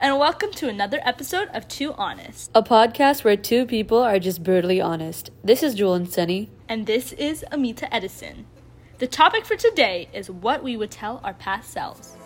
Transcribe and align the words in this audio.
and 0.00 0.16
welcome 0.16 0.52
to 0.52 0.68
another 0.68 1.00
episode 1.02 1.48
of 1.52 1.66
Too 1.66 1.92
Honest. 1.94 2.52
A 2.54 2.62
podcast 2.62 3.24
where 3.24 3.36
two 3.36 3.66
people 3.66 3.98
are 3.98 4.20
just 4.20 4.44
brutally 4.44 4.80
honest. 4.80 5.30
This 5.42 5.62
is 5.62 5.74
Julian 5.74 6.06
Sunny. 6.06 6.50
And 6.68 6.86
this 6.86 7.12
is 7.14 7.44
Amita 7.50 7.92
Edison. 7.92 8.46
The 8.98 9.08
topic 9.08 9.44
for 9.44 9.56
today 9.56 10.08
is 10.12 10.30
what 10.30 10.62
we 10.62 10.76
would 10.76 10.92
tell 10.92 11.20
our 11.24 11.34
past 11.34 11.70
selves. 11.70 12.16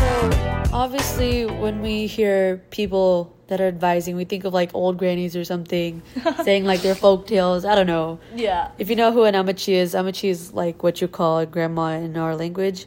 So, 0.00 0.30
obviously, 0.72 1.46
when 1.46 1.80
we 1.80 2.08
hear 2.08 2.58
people 2.70 3.36
that 3.52 3.60
are 3.60 3.68
advising, 3.68 4.16
we 4.16 4.24
think 4.24 4.44
of 4.44 4.54
like 4.54 4.74
old 4.74 4.96
grannies 4.96 5.36
or 5.36 5.44
something 5.44 6.00
saying 6.42 6.64
like 6.64 6.80
their 6.80 6.94
folk 6.94 7.26
tales. 7.26 7.66
I 7.66 7.74
don't 7.74 7.86
know. 7.86 8.18
Yeah. 8.34 8.70
If 8.78 8.88
you 8.88 8.96
know 8.96 9.12
who 9.12 9.24
an 9.24 9.34
ammachi 9.34 9.74
is, 9.74 9.92
ammachi 9.92 10.30
is 10.30 10.54
like 10.54 10.82
what 10.82 11.02
you 11.02 11.08
call 11.08 11.38
a 11.40 11.44
grandma 11.46 11.88
in 11.98 12.16
our 12.16 12.34
language. 12.34 12.86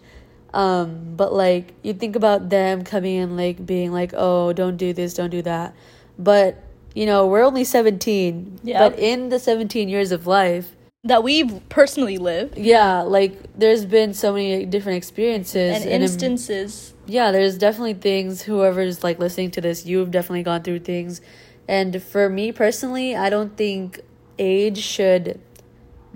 Um, 0.55 1.13
but 1.15 1.33
like 1.33 1.73
you 1.83 1.93
think 1.93 2.15
about 2.15 2.49
them 2.49 2.83
coming 2.83 3.15
in 3.17 3.37
like 3.37 3.63
being 3.63 3.91
like, 3.91 4.13
oh, 4.15 4.53
don't 4.53 4.77
do 4.77 4.91
this, 4.91 5.13
don't 5.13 5.29
do 5.29 5.43
that. 5.43 5.75
But 6.17 6.63
you 6.95 7.05
know, 7.05 7.27
we're 7.27 7.43
only 7.43 7.63
17. 7.63 8.61
Yeah. 8.63 8.79
But 8.79 8.97
in 8.97 9.29
the 9.29 9.37
17 9.37 9.87
years 9.87 10.11
of 10.11 10.25
life, 10.25 10.71
That 11.05 11.23
we've 11.23 11.61
personally 11.69 12.17
lived 12.17 12.57
yeah, 12.57 13.01
like 13.01 13.39
there's 13.57 13.85
been 13.85 14.13
so 14.13 14.33
many 14.33 14.65
different 14.65 14.97
experiences 14.97 15.75
and 15.75 15.85
im- 15.85 16.01
instances. 16.01 16.93
yeah, 17.05 17.31
there's 17.31 17.57
definitely 17.57 17.93
things. 17.93 18.41
Whoever's 18.41 19.03
like 19.03 19.19
listening 19.19 19.51
to 19.51 19.61
this, 19.61 19.85
you've 19.85 20.11
definitely 20.11 20.43
gone 20.43 20.63
through 20.63 20.79
things. 20.79 21.21
And 21.67 22.01
for 22.01 22.27
me 22.27 22.51
personally, 22.51 23.15
I 23.15 23.29
don't 23.29 23.55
think 23.55 24.01
age 24.39 24.79
should 24.79 25.39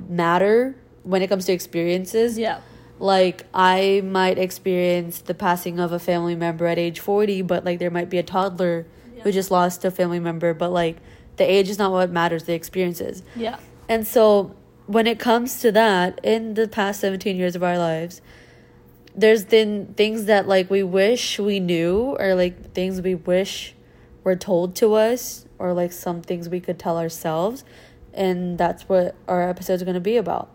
matter 0.07 0.75
when 1.03 1.21
it 1.21 1.27
comes 1.27 1.45
to 1.45 1.53
experiences. 1.53 2.37
Yeah. 2.37 2.61
Like 2.97 3.45
I 3.53 4.01
might 4.03 4.37
experience 4.37 5.21
the 5.21 5.33
passing 5.33 5.79
of 5.79 5.91
a 5.91 5.99
family 5.99 6.35
member 6.35 6.65
at 6.65 6.77
age 6.77 6.99
40, 6.99 7.43
but 7.43 7.63
like 7.63 7.79
there 7.79 7.91
might 7.91 8.09
be 8.09 8.17
a 8.17 8.23
toddler 8.23 8.85
who 9.23 9.31
just 9.31 9.51
lost 9.51 9.85
a 9.85 9.91
family 9.91 10.19
member, 10.19 10.53
but 10.53 10.71
like 10.71 10.97
the 11.37 11.49
age 11.49 11.69
is 11.69 11.77
not 11.77 11.91
what 11.91 12.09
matters, 12.09 12.43
the 12.43 12.53
experiences. 12.53 13.23
Yeah. 13.35 13.57
And 13.87 14.05
so 14.07 14.55
when 14.89 15.05
it 15.05 15.19
comes 15.19 15.61
to 15.61 15.71
that, 15.71 16.19
in 16.23 16.55
the 16.55 16.67
past 16.67 17.01
17 17.01 17.35
years 17.35 17.55
of 17.55 17.61
our 17.61 17.77
lives, 17.77 18.21
there's 19.13 19.45
been 19.45 19.93
things 19.93 20.25
that 20.25 20.47
like 20.47 20.71
we 20.71 20.81
wish 20.81 21.37
we 21.37 21.59
knew 21.59 22.17
or 22.19 22.33
like 22.33 22.73
things 22.73 22.99
we 22.99 23.13
wish 23.13 23.75
were 24.23 24.35
told 24.35 24.75
to 24.77 24.95
us 24.95 25.45
or 25.59 25.73
like 25.73 25.91
some 25.91 26.23
things 26.23 26.49
we 26.49 26.59
could 26.59 26.79
tell 26.79 26.97
ourselves. 26.97 27.63
And 28.15 28.57
that's 28.57 28.89
what 28.89 29.13
our 29.27 29.47
episode's 29.47 29.83
going 29.83 29.93
to 29.93 29.99
be 29.99 30.17
about. 30.17 30.49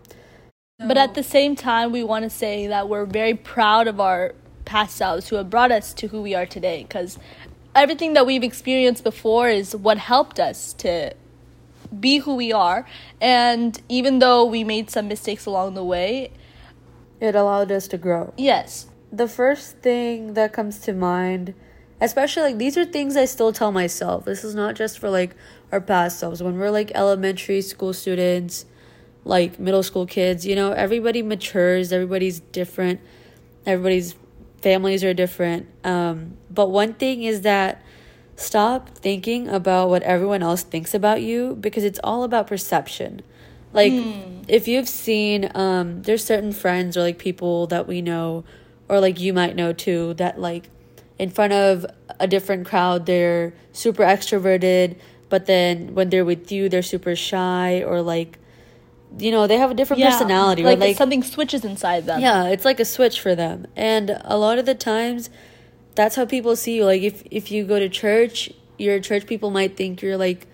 But 0.79 0.97
at 0.97 1.13
the 1.13 1.23
same 1.23 1.55
time, 1.55 1.93
we 1.93 2.03
want 2.03 2.23
to 2.23 2.29
say 2.29 2.67
that 2.67 2.89
we're 2.89 3.05
very 3.05 3.35
proud 3.35 3.87
of 3.87 4.01
our 4.01 4.35
past 4.65 4.97
selves 4.97 5.29
who 5.29 5.37
have 5.37 5.49
brought 5.49 5.71
us 5.71 5.93
to 5.93 6.07
who 6.07 6.21
we 6.21 6.35
are 6.35 6.45
today 6.45 6.83
because 6.83 7.17
everything 7.73 8.11
that 8.15 8.25
we've 8.25 8.43
experienced 8.43 9.05
before 9.05 9.47
is 9.47 9.73
what 9.73 9.97
helped 9.97 10.41
us 10.41 10.73
to 10.73 11.13
be 11.99 12.19
who 12.19 12.35
we 12.35 12.51
are. 12.51 12.85
And 13.21 13.79
even 13.89 14.19
though 14.19 14.45
we 14.45 14.63
made 14.63 14.89
some 14.89 15.07
mistakes 15.07 15.45
along 15.45 15.73
the 15.73 15.83
way, 15.83 16.31
It 17.19 17.35
allowed 17.35 17.71
us 17.71 17.87
to 17.89 17.97
grow. 17.97 18.33
yes, 18.37 18.87
the 19.11 19.27
first 19.27 19.77
thing 19.77 20.33
that 20.33 20.51
comes 20.51 20.79
to 20.79 20.93
mind 20.93 21.53
especially 22.01 22.43
like 22.43 22.57
these 22.57 22.75
are 22.77 22.83
things 22.83 23.15
i 23.15 23.23
still 23.25 23.53
tell 23.53 23.71
myself. 23.71 24.25
This 24.25 24.43
is 24.43 24.53
not 24.53 24.75
just 24.75 24.99
for 24.99 25.09
like 25.09 25.33
our 25.71 25.79
past 25.79 26.19
selves. 26.19 26.43
When 26.43 26.57
we're 26.59 26.69
like 26.69 26.91
elementary 26.93 27.61
school 27.61 27.93
students 27.93 28.65
like 29.23 29.57
middle 29.57 29.81
school 29.81 30.05
kids 30.05 30.45
you 30.45 30.55
know 30.55 30.71
everybody 30.73 31.21
matures. 31.21 31.93
Everybody's 31.93 32.41
different. 32.41 32.99
Everybody's 33.65 34.15
families 34.61 35.03
are 35.03 35.13
different. 35.13 35.67
Um, 35.85 36.35
but 36.51 36.69
one 36.69 36.93
thing 36.93 37.23
is 37.23 37.41
that 37.41 37.81
stop 38.35 38.89
thinking 38.89 39.47
about 39.47 39.89
what 39.89 40.03
everyone 40.03 40.43
else 40.43 40.63
thinks 40.63 40.93
about 40.93 41.21
you 41.21 41.55
because 41.59 41.83
it's 41.83 41.99
all 42.03 42.23
about 42.23 42.47
perception 42.47 43.21
like 43.73 43.93
if 44.47 44.67
you've 44.67 44.89
seen 44.89 45.49
um 45.55 46.01
there's 46.03 46.23
certain 46.23 46.51
friends 46.51 46.97
or 46.97 47.01
like 47.01 47.17
people 47.17 47.67
that 47.67 47.87
we 47.87 48.01
know 48.01 48.43
or 48.89 48.99
like 48.99 49.19
you 49.19 49.33
might 49.33 49.55
know 49.55 49.71
too 49.71 50.13
that 50.15 50.39
like 50.39 50.69
in 51.17 51.29
front 51.29 51.53
of 51.53 51.85
a 52.19 52.27
different 52.27 52.65
crowd 52.65 53.05
they're 53.05 53.53
super 53.71 54.03
extroverted 54.03 54.97
but 55.29 55.45
then 55.45 55.93
when 55.95 56.09
they're 56.09 56.25
with 56.25 56.51
you 56.51 56.67
they're 56.67 56.81
super 56.81 57.15
shy 57.15 57.81
or 57.83 58.01
like 58.01 58.37
you 59.17 59.31
know 59.31 59.47
they 59.47 59.57
have 59.57 59.71
a 59.71 59.73
different 59.73 60.01
personality 60.01 60.63
like, 60.63 60.77
or 60.77 60.81
like 60.81 60.97
something 60.97 61.23
switches 61.23 61.63
inside 61.63 62.05
them. 62.05 62.19
yeah, 62.19 62.45
it's 62.45 62.65
like 62.65 62.79
a 62.79 62.85
switch 62.85 63.19
for 63.19 63.35
them. 63.35 63.65
And 63.75 64.19
a 64.25 64.37
lot 64.37 64.57
of 64.57 64.65
the 64.65 64.75
times 64.75 65.29
that's 65.95 66.15
how 66.15 66.25
people 66.25 66.55
see 66.55 66.75
you. 66.77 66.85
Like 66.85 67.01
if 67.01 67.23
if 67.31 67.51
you 67.51 67.65
go 67.65 67.79
to 67.79 67.89
church, 67.89 68.51
your 68.77 68.99
church 68.99 69.25
people 69.25 69.49
might 69.49 69.75
think 69.75 70.01
you're 70.01 70.17
like 70.17 70.47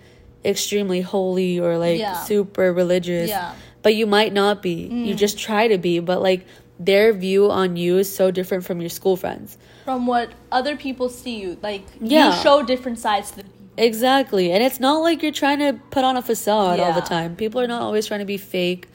extremely 0.44 1.00
holy 1.00 1.60
or 1.60 1.78
like 1.78 1.98
Yeah. 1.98 2.14
super 2.24 2.72
religious. 2.72 3.28
Yeah. 3.28 3.54
But 3.82 3.94
you 3.94 4.06
might 4.06 4.32
not 4.32 4.62
be. 4.62 4.74
You 4.74 5.14
mm. 5.14 5.16
just 5.16 5.38
try 5.38 5.68
to 5.68 5.78
be, 5.78 5.98
but 5.98 6.22
like 6.22 6.46
their 6.78 7.12
view 7.12 7.50
on 7.50 7.76
you 7.76 7.98
is 7.98 8.14
so 8.14 8.30
different 8.30 8.64
from 8.64 8.80
your 8.80 8.90
school 8.90 9.16
friends. 9.16 9.58
From 9.84 10.06
what 10.06 10.30
other 10.50 10.76
people 10.76 11.08
see 11.08 11.40
you, 11.40 11.58
like 11.62 11.84
Yeah. 12.00 12.36
you 12.36 12.42
show 12.42 12.62
different 12.62 12.98
sides 12.98 13.30
to 13.32 13.38
the 13.38 13.42
people. 13.44 13.58
Exactly. 13.76 14.52
And 14.52 14.62
it's 14.62 14.78
not 14.78 14.98
like 14.98 15.22
you're 15.22 15.32
trying 15.32 15.58
to 15.58 15.78
put 15.90 16.04
on 16.04 16.16
a 16.16 16.22
facade 16.22 16.78
all 16.78 16.92
the 16.92 17.00
time. 17.00 17.36
People 17.36 17.60
are 17.60 17.66
not 17.66 17.82
always 17.82 18.06
trying 18.06 18.20
to 18.20 18.26
be 18.26 18.36
fake. 18.36 18.88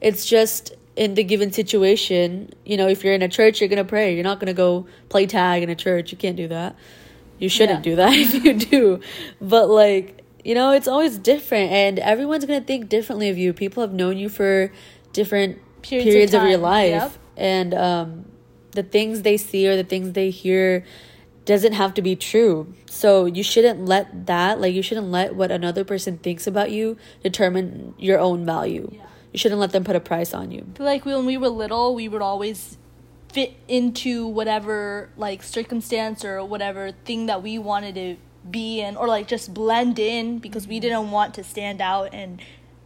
It's 0.00 0.26
just 0.26 0.74
in 0.96 1.14
the 1.14 1.24
given 1.24 1.52
situation, 1.52 2.52
you 2.64 2.76
know, 2.76 2.88
if 2.88 3.02
you're 3.02 3.14
in 3.14 3.22
a 3.22 3.28
church, 3.28 3.60
you're 3.60 3.68
going 3.68 3.84
to 3.84 3.88
pray. 3.88 4.14
You're 4.14 4.24
not 4.24 4.38
going 4.38 4.46
to 4.46 4.54
go 4.54 4.86
play 5.08 5.26
tag 5.26 5.62
in 5.62 5.70
a 5.70 5.74
church. 5.74 6.12
You 6.12 6.18
can't 6.18 6.36
do 6.36 6.48
that. 6.48 6.76
You 7.38 7.48
shouldn't 7.48 7.84
Yeah. 7.84 7.90
do 7.92 7.96
that 7.96 8.12
if 8.14 8.44
you 8.44 8.54
do. 8.54 9.00
But 9.40 9.68
like, 9.68 10.22
you 10.44 10.54
know, 10.54 10.70
it's 10.72 10.86
always 10.86 11.18
different 11.18 11.72
and 11.72 11.98
everyone's 11.98 12.44
going 12.44 12.60
to 12.60 12.66
think 12.66 12.88
differently 12.88 13.28
of 13.28 13.36
you. 13.38 13.52
People 13.52 13.80
have 13.80 13.92
known 13.92 14.18
you 14.18 14.28
for 14.28 14.72
different 15.12 15.58
Periods 15.82 16.10
periods, 16.10 16.34
of 16.34 16.42
of, 16.42 16.48
your 16.48 16.58
life. 16.58 16.90
Yep. 16.90 17.12
And 17.36 17.74
um 17.74 18.24
the 18.72 18.82
things 18.82 19.22
they 19.22 19.36
see 19.36 19.68
or 19.68 19.76
the 19.76 19.84
things 19.84 20.12
they 20.12 20.30
hear 20.30 20.84
doesn't 21.44 21.74
have 21.74 21.94
to 21.94 22.02
be 22.02 22.16
true. 22.16 22.72
So 22.90 23.26
you 23.26 23.42
shouldn't 23.42 23.84
let 23.84 24.26
that, 24.26 24.60
like, 24.60 24.74
you 24.74 24.82
shouldn't 24.82 25.08
let 25.08 25.34
what 25.34 25.50
another 25.52 25.84
person 25.84 26.18
thinks 26.18 26.46
about 26.46 26.70
you 26.70 26.96
determine 27.22 27.94
your 27.98 28.18
own 28.18 28.44
value. 28.46 28.90
You 29.34 29.38
shouldn't 29.38 29.60
let 29.60 29.72
them 29.72 29.82
put 29.82 29.96
a 29.96 30.00
price 30.00 30.32
on 30.32 30.52
you. 30.52 30.64
Feel 30.76 30.86
like 30.86 31.04
when 31.04 31.26
we 31.26 31.36
were 31.36 31.48
little, 31.48 31.92
we 31.96 32.06
would 32.08 32.22
always 32.22 32.78
fit 33.32 33.52
into 33.66 34.28
whatever 34.28 35.10
like 35.16 35.42
circumstance 35.42 36.24
or 36.24 36.44
whatever 36.44 36.92
thing 37.04 37.26
that 37.26 37.42
we 37.42 37.58
wanted 37.58 37.96
to 37.96 38.16
be 38.48 38.80
in, 38.80 38.94
or 38.96 39.08
like 39.08 39.26
just 39.26 39.52
blend 39.52 39.98
in 39.98 40.38
because 40.38 40.68
we 40.68 40.76
mm-hmm. 40.76 40.82
didn't 40.82 41.10
want 41.10 41.34
to 41.34 41.42
stand 41.42 41.80
out 41.80 42.14
and 42.14 42.40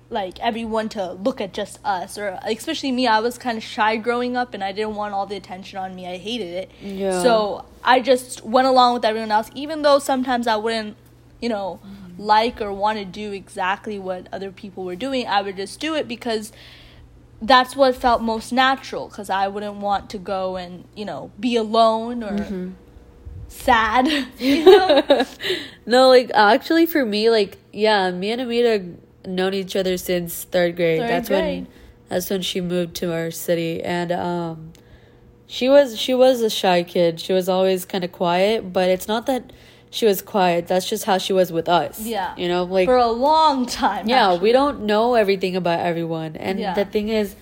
like 0.08 0.40
everyone 0.40 0.88
to 0.88 1.12
look 1.12 1.42
at 1.42 1.52
just 1.52 1.78
us. 1.84 2.16
Or 2.16 2.38
especially 2.44 2.92
me, 2.92 3.06
I 3.06 3.20
was 3.20 3.36
kind 3.36 3.58
of 3.58 3.62
shy 3.62 3.96
growing 3.96 4.34
up 4.34 4.54
and 4.54 4.64
I 4.64 4.72
didn't 4.72 4.94
want 4.94 5.12
all 5.12 5.26
the 5.26 5.36
attention 5.36 5.78
on 5.78 5.94
me. 5.94 6.06
I 6.06 6.16
hated 6.16 6.54
it. 6.54 6.70
Yeah. 6.80 7.22
So 7.22 7.66
I 7.84 8.00
just 8.00 8.42
went 8.42 8.66
along 8.66 8.94
with 8.94 9.04
everyone 9.04 9.30
else, 9.30 9.50
even 9.54 9.82
though 9.82 9.98
sometimes 9.98 10.46
I 10.46 10.56
wouldn't, 10.56 10.96
you 11.42 11.50
know, 11.50 11.78
like 12.18 12.60
or 12.60 12.72
want 12.72 12.98
to 12.98 13.04
do 13.04 13.32
exactly 13.32 13.98
what 13.98 14.28
other 14.32 14.50
people 14.50 14.84
were 14.84 14.96
doing. 14.96 15.26
I 15.26 15.40
would 15.40 15.56
just 15.56 15.80
do 15.80 15.94
it 15.94 16.06
because 16.08 16.52
that's 17.40 17.76
what 17.76 17.94
felt 17.94 18.20
most 18.20 18.52
natural 18.52 19.08
because 19.08 19.30
I 19.30 19.46
wouldn't 19.48 19.76
want 19.76 20.10
to 20.10 20.18
go 20.18 20.56
and 20.56 20.84
you 20.96 21.04
know 21.04 21.30
be 21.38 21.56
alone 21.56 22.22
or 22.24 22.32
Mm-hmm. 22.32 22.70
sad. 23.48 24.08
You 24.38 24.64
know? 24.66 25.24
No, 25.86 26.08
like, 26.08 26.30
actually, 26.34 26.84
for 26.86 27.04
me, 27.06 27.30
like, 27.30 27.56
yeah, 27.72 28.10
me 28.10 28.30
and 28.30 28.40
Amita 28.42 28.84
known 29.26 29.54
each 29.54 29.74
other 29.76 29.96
since 29.96 30.44
third 30.44 30.76
grade. 30.76 31.00
Third 31.00 31.08
that's 31.08 31.28
grade. 31.28 31.62
when 31.64 31.68
that's 32.08 32.30
when 32.30 32.42
she 32.42 32.60
moved 32.60 32.94
to 32.96 33.12
our 33.12 33.30
city 33.30 33.82
and 33.82 34.10
um 34.12 34.72
she 35.46 35.68
was 35.68 35.98
she 35.98 36.14
was 36.14 36.40
a 36.42 36.50
shy 36.50 36.82
kid. 36.82 37.20
She 37.20 37.32
was 37.32 37.48
always 37.48 37.84
kind 37.84 38.04
of 38.04 38.12
quiet, 38.12 38.72
but 38.72 38.88
it's 38.88 39.08
not 39.08 39.26
that 39.26 39.52
she 39.90 40.06
was 40.06 40.20
quiet. 40.22 40.66
That's 40.66 40.88
just 40.88 41.04
how 41.04 41.18
she 41.18 41.32
was 41.32 41.50
with 41.52 41.68
us. 41.68 42.00
Yeah. 42.00 42.34
You 42.36 42.48
know, 42.48 42.64
like 42.64 42.86
for 42.86 42.96
a 42.96 43.10
long 43.10 43.66
time. 43.66 44.08
yeah, 44.08 44.28
actually. 44.32 44.42
we 44.44 44.52
don't 44.52 44.82
know 44.82 45.14
everything 45.14 45.56
about 45.56 45.80
everyone. 45.80 46.36
And 46.36 46.58
Yeah. 46.60 46.74
the 46.74 46.84
thing 46.84 47.08
is 47.08 47.34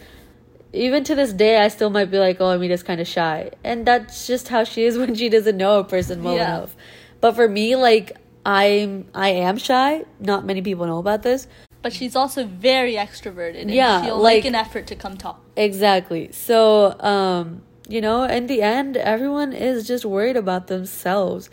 even 0.73 1.05
to 1.05 1.15
this 1.15 1.33
day 1.33 1.59
I 1.59 1.69
still 1.69 1.91
might 1.91 2.11
be 2.11 2.19
like, 2.19 2.41
"Oh, 2.41 2.51
Amita's 2.51 2.83
kind 2.83 3.01
of 3.01 3.09
shy." 3.09 3.51
And 3.65 3.87
that's 3.87 4.27
just 4.27 4.49
how 4.49 4.65
she 4.65 4.85
is 4.85 4.99
when 5.03 5.15
she 5.15 5.29
doesn't 5.29 5.57
know 5.57 5.79
a 5.81 5.85
person 5.85 6.23
well 6.23 6.35
Yeah. 6.37 6.57
enough. 6.57 6.77
But 7.21 7.33
for 7.35 7.49
me, 7.49 7.77
like 7.77 8.13
I'm 8.45 9.07
I 9.15 9.31
am 9.31 9.57
shy. 9.59 10.05
Not 10.21 10.45
many 10.45 10.63
people 10.63 10.87
know 10.87 10.99
about 10.99 11.23
this. 11.23 11.49
but 11.83 11.93
she's 11.93 12.17
also 12.17 12.45
very 12.45 12.95
extroverted. 12.95 13.61
And 13.63 13.71
Yeah, 13.71 14.05
she'll 14.05 14.19
like- 14.19 14.39
make 14.39 14.45
an 14.45 14.57
effort 14.57 14.89
to 14.89 14.97
come 14.97 15.17
talk. 15.17 15.39
Exactly. 15.57 16.31
So, 16.33 16.99
um, 17.01 17.63
you 17.89 18.01
know, 18.01 18.25
in 18.25 18.49
the 18.49 18.61
end, 18.61 18.97
everyone 18.97 19.53
is 19.53 19.87
just 19.87 20.05
worried 20.05 20.37
about 20.37 20.67
themselves. 20.67 21.49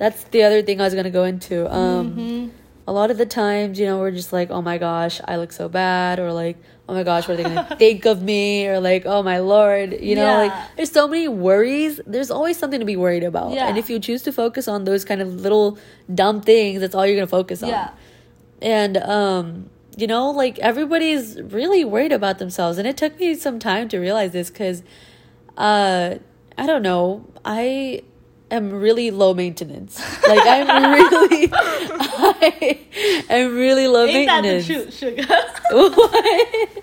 That's 0.00 0.24
the 0.34 0.42
other 0.44 0.62
thing 0.62 0.80
I 0.80 0.84
was 0.84 0.94
gonna 0.94 1.10
go 1.20 1.24
into. 1.24 1.56
Um, 1.72 2.10
Mm-hmm. 2.16 2.48
a 2.88 2.92
lot 2.92 3.10
of 3.12 3.18
the 3.18 3.26
times, 3.26 3.78
you 3.78 3.84
know, 3.86 3.98
we're 4.00 4.10
just 4.22 4.32
like, 4.32 4.48
oh 4.50 4.62
my 4.62 4.78
gosh, 4.78 5.20
I 5.32 5.36
look 5.36 5.52
so 5.52 5.68
bad, 5.68 6.18
or 6.18 6.32
like, 6.32 6.56
oh 6.88 6.94
my 6.94 7.04
gosh, 7.04 7.28
what 7.28 7.34
are 7.38 7.42
they 7.42 7.48
gonna 7.50 7.76
think 7.84 8.06
of 8.06 8.22
me? 8.22 8.66
Or 8.66 8.80
like, 8.80 9.04
oh 9.06 9.22
my 9.22 9.38
lord, 9.38 9.92
you 10.08 10.14
know, 10.16 10.24
Yeah. 10.30 10.38
like 10.44 10.52
there's 10.76 10.90
so 10.90 11.06
many 11.06 11.28
worries. 11.28 12.00
There's 12.06 12.30
always 12.32 12.56
something 12.58 12.80
to 12.80 12.86
be 12.86 12.96
worried 12.96 13.22
about. 13.32 13.52
Yeah. 13.52 13.68
And 13.68 13.76
if 13.78 13.90
you 13.90 14.00
choose 14.00 14.22
to 14.22 14.32
focus 14.32 14.66
on 14.74 14.84
those 14.84 15.04
kind 15.04 15.20
of 15.20 15.28
little 15.46 15.78
dumb 16.22 16.40
things, 16.40 16.80
that's 16.80 16.94
all 16.96 17.06
you're 17.06 17.16
gonna 17.22 17.26
focus 17.40 17.62
on. 17.62 17.68
Yeah. 17.68 17.90
And 18.62 18.96
um, 18.96 19.68
you 19.96 20.06
know, 20.06 20.30
like 20.30 20.58
everybody's 20.60 21.38
really 21.58 21.84
worried 21.84 22.12
about 22.20 22.38
themselves. 22.38 22.78
And 22.78 22.88
it 22.88 22.96
took 22.96 23.20
me 23.20 23.34
some 23.34 23.58
time 23.58 23.88
to 23.90 23.98
realize 23.98 24.32
this 24.32 24.48
because 24.50 24.82
uh 25.58 26.16
I 26.58 26.66
don't 26.66 26.82
know. 26.82 27.26
I 27.44 28.02
am 28.50 28.70
really 28.72 29.10
low 29.10 29.34
maintenance. 29.34 29.98
Like 30.26 30.40
I'm 30.44 30.92
really 30.92 31.48
I 31.52 33.26
am 33.30 33.54
really 33.56 33.86
low 33.88 34.06
Ain't 34.06 34.26
that 34.26 34.42
the 34.42 34.48
maintenance. 34.48 34.96
truth, 34.98 34.98
sugar? 34.98 35.26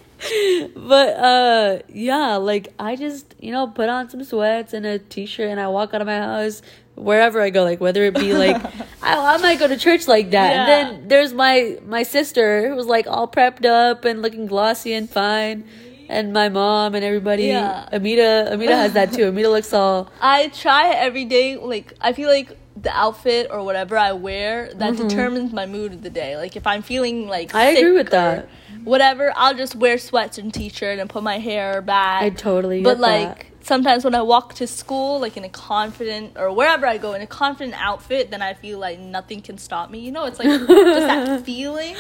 But 0.76 1.10
uh 1.18 1.80
yeah 1.90 2.38
like 2.38 2.74
i 2.80 2.96
just 2.96 3.36
you 3.40 3.52
know 3.52 3.68
put 3.68 3.88
on 3.88 4.10
some 4.10 4.24
sweats 4.24 4.74
and 4.74 4.84
a 4.86 4.98
t-shirt 4.98 5.48
and 5.48 5.60
i 5.60 5.68
walk 5.68 5.94
out 5.94 6.02
of 6.02 6.08
my 6.08 6.18
house 6.18 6.64
wherever 6.96 7.40
i 7.40 7.52
go 7.52 7.64
like 7.64 7.80
whether 7.80 8.04
it 8.04 8.16
be 8.16 8.34
like 8.34 8.56
I, 9.04 9.36
I 9.36 9.38
might 9.38 9.60
go 9.60 9.68
to 9.68 9.78
church 9.78 10.08
like 10.08 10.32
that 10.32 10.52
Yeah. 10.54 10.60
and 10.62 10.68
then 11.02 11.08
there's 11.08 11.34
my 11.34 11.78
my 11.86 12.02
sister 12.02 12.74
was 12.76 12.88
like 12.88 13.06
all 13.06 13.28
prepped 13.28 13.66
up 13.66 14.06
and 14.06 14.24
looking 14.24 14.48
glossy 14.48 14.94
and 14.94 15.08
fine 15.08 15.66
and 16.10 16.34
my 16.34 16.50
mom 16.50 16.96
and 16.96 17.04
everybody 17.04 17.46
Yeah. 17.46 17.88
amita 17.92 18.50
amita 18.52 18.76
has 18.76 18.94
that 18.94 19.12
too 19.14 19.28
amita 19.28 19.50
looks 19.50 19.74
all 19.74 20.10
I 20.22 20.48
try 20.50 20.90
every 20.92 21.26
day. 21.26 21.58
Like 21.58 21.94
I 22.02 22.14
feel 22.14 22.30
like 22.30 22.58
the 22.80 22.92
outfit 22.96 23.48
or 23.50 23.64
whatever 23.64 23.98
I 23.98 24.12
wear 24.12 24.72
that 24.76 24.96
determines 24.98 25.52
my 25.52 25.66
mood 25.66 25.94
of 25.94 26.04
the 26.04 26.12
day. 26.12 26.38
Like 26.38 26.56
if 26.56 26.68
I'm 26.68 26.82
feeling 26.84 27.28
like 27.28 27.50
Mm-hmm. 27.50 27.58
I 27.58 27.66
agree 27.70 27.92
with 27.94 28.12
that. 28.12 28.48
Whatever, 28.84 29.34
I'll 29.36 29.56
just 29.56 29.76
wear 29.76 29.98
sweats 29.98 30.38
and 30.38 30.54
t-shirt 30.54 31.00
and 31.00 31.10
put 31.10 31.24
my 31.24 31.40
hair 31.40 31.82
back. 31.82 32.22
i 32.24 32.30
totally 32.30 32.82
but 32.84 33.00
like 33.00 33.40
that. 33.40 33.57
Sometimes 33.68 34.06
when 34.06 34.16
I 34.16 34.22
walk 34.22 34.54
to 34.56 34.66
school, 34.66 35.20
like 35.20 35.36
in 35.36 35.44
a 35.44 35.50
confident 35.50 36.38
or 36.38 36.54
wherever 36.54 36.88
I 36.88 36.98
go 36.98 37.14
in 37.14 37.22
a 37.22 37.28
confident 37.28 37.76
outfit, 37.78 38.32
then 38.32 38.42
I 38.42 38.54
feel 38.54 38.80
like 38.80 38.98
nothing 38.98 39.42
can 39.42 39.58
stop 39.58 39.92
me. 39.92 40.00
You 40.00 40.12
know, 40.14 40.24
it's 40.24 40.40
like 40.40 40.48
just 40.48 40.68
that 40.68 41.42
feeling. 41.46 41.96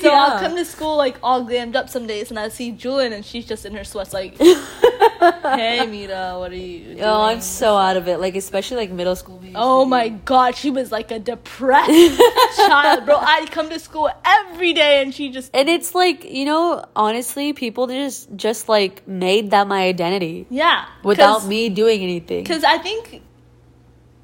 So 0.00 0.10
I'll 0.10 0.40
come 0.40 0.56
to 0.56 0.64
school 0.64 0.96
like 0.96 1.18
all 1.22 1.44
glammed 1.44 1.76
up 1.76 1.90
some 1.90 2.06
days, 2.06 2.30
and 2.30 2.38
I 2.38 2.48
see 2.48 2.72
Julian, 2.72 3.12
and 3.12 3.24
she's 3.24 3.44
just 3.44 3.66
in 3.66 3.74
her 3.74 3.84
sweats, 3.84 4.14
like, 4.14 4.38
"Hey, 5.42 5.86
Mita, 5.86 6.36
what 6.38 6.52
are 6.52 6.56
you?" 6.56 6.84
Doing? 6.84 7.00
oh 7.02 7.22
i'm 7.22 7.40
so 7.40 7.76
out 7.76 7.96
of 7.96 8.08
it 8.08 8.18
like 8.18 8.34
especially 8.36 8.76
like 8.78 8.90
middle 8.90 9.16
school 9.16 9.40
Oh 9.56 9.84
my 9.84 10.08
god, 10.08 10.56
she 10.56 10.68
was 10.70 10.90
like 10.90 11.12
a 11.12 11.20
depressed 11.20 12.20
child, 12.56 13.04
bro. 13.06 13.18
I'd 13.18 13.52
come 13.52 13.68
to 13.70 13.78
school 13.78 14.10
every 14.24 14.72
day, 14.72 15.00
and 15.00 15.14
she 15.14 15.30
just 15.30 15.48
And 15.54 15.68
it's 15.68 15.94
like, 15.94 16.24
you 16.24 16.44
know, 16.44 16.84
honestly, 16.96 17.52
people 17.52 17.86
just 17.86 18.34
just 18.34 18.68
like 18.68 19.06
made 19.06 19.52
that 19.52 19.68
my 19.68 19.84
identity 19.84 20.46
yeah, 20.50 20.86
without 21.04 21.46
me 21.46 21.68
doing 21.68 22.02
anything. 22.02 22.42
Because 22.42 22.64
I 22.64 22.78
think 22.78 23.22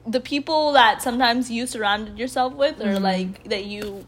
the 0.05 0.19
people 0.20 0.73
that 0.73 1.00
sometimes 1.00 1.49
you 1.49 1.64
surrounded 1.67 2.19
yourself 2.19 2.52
with, 2.55 2.81
or 2.81 2.94
Mm-hmm. 2.94 3.05
like 3.05 3.44
that 3.44 3.67
you 3.67 4.05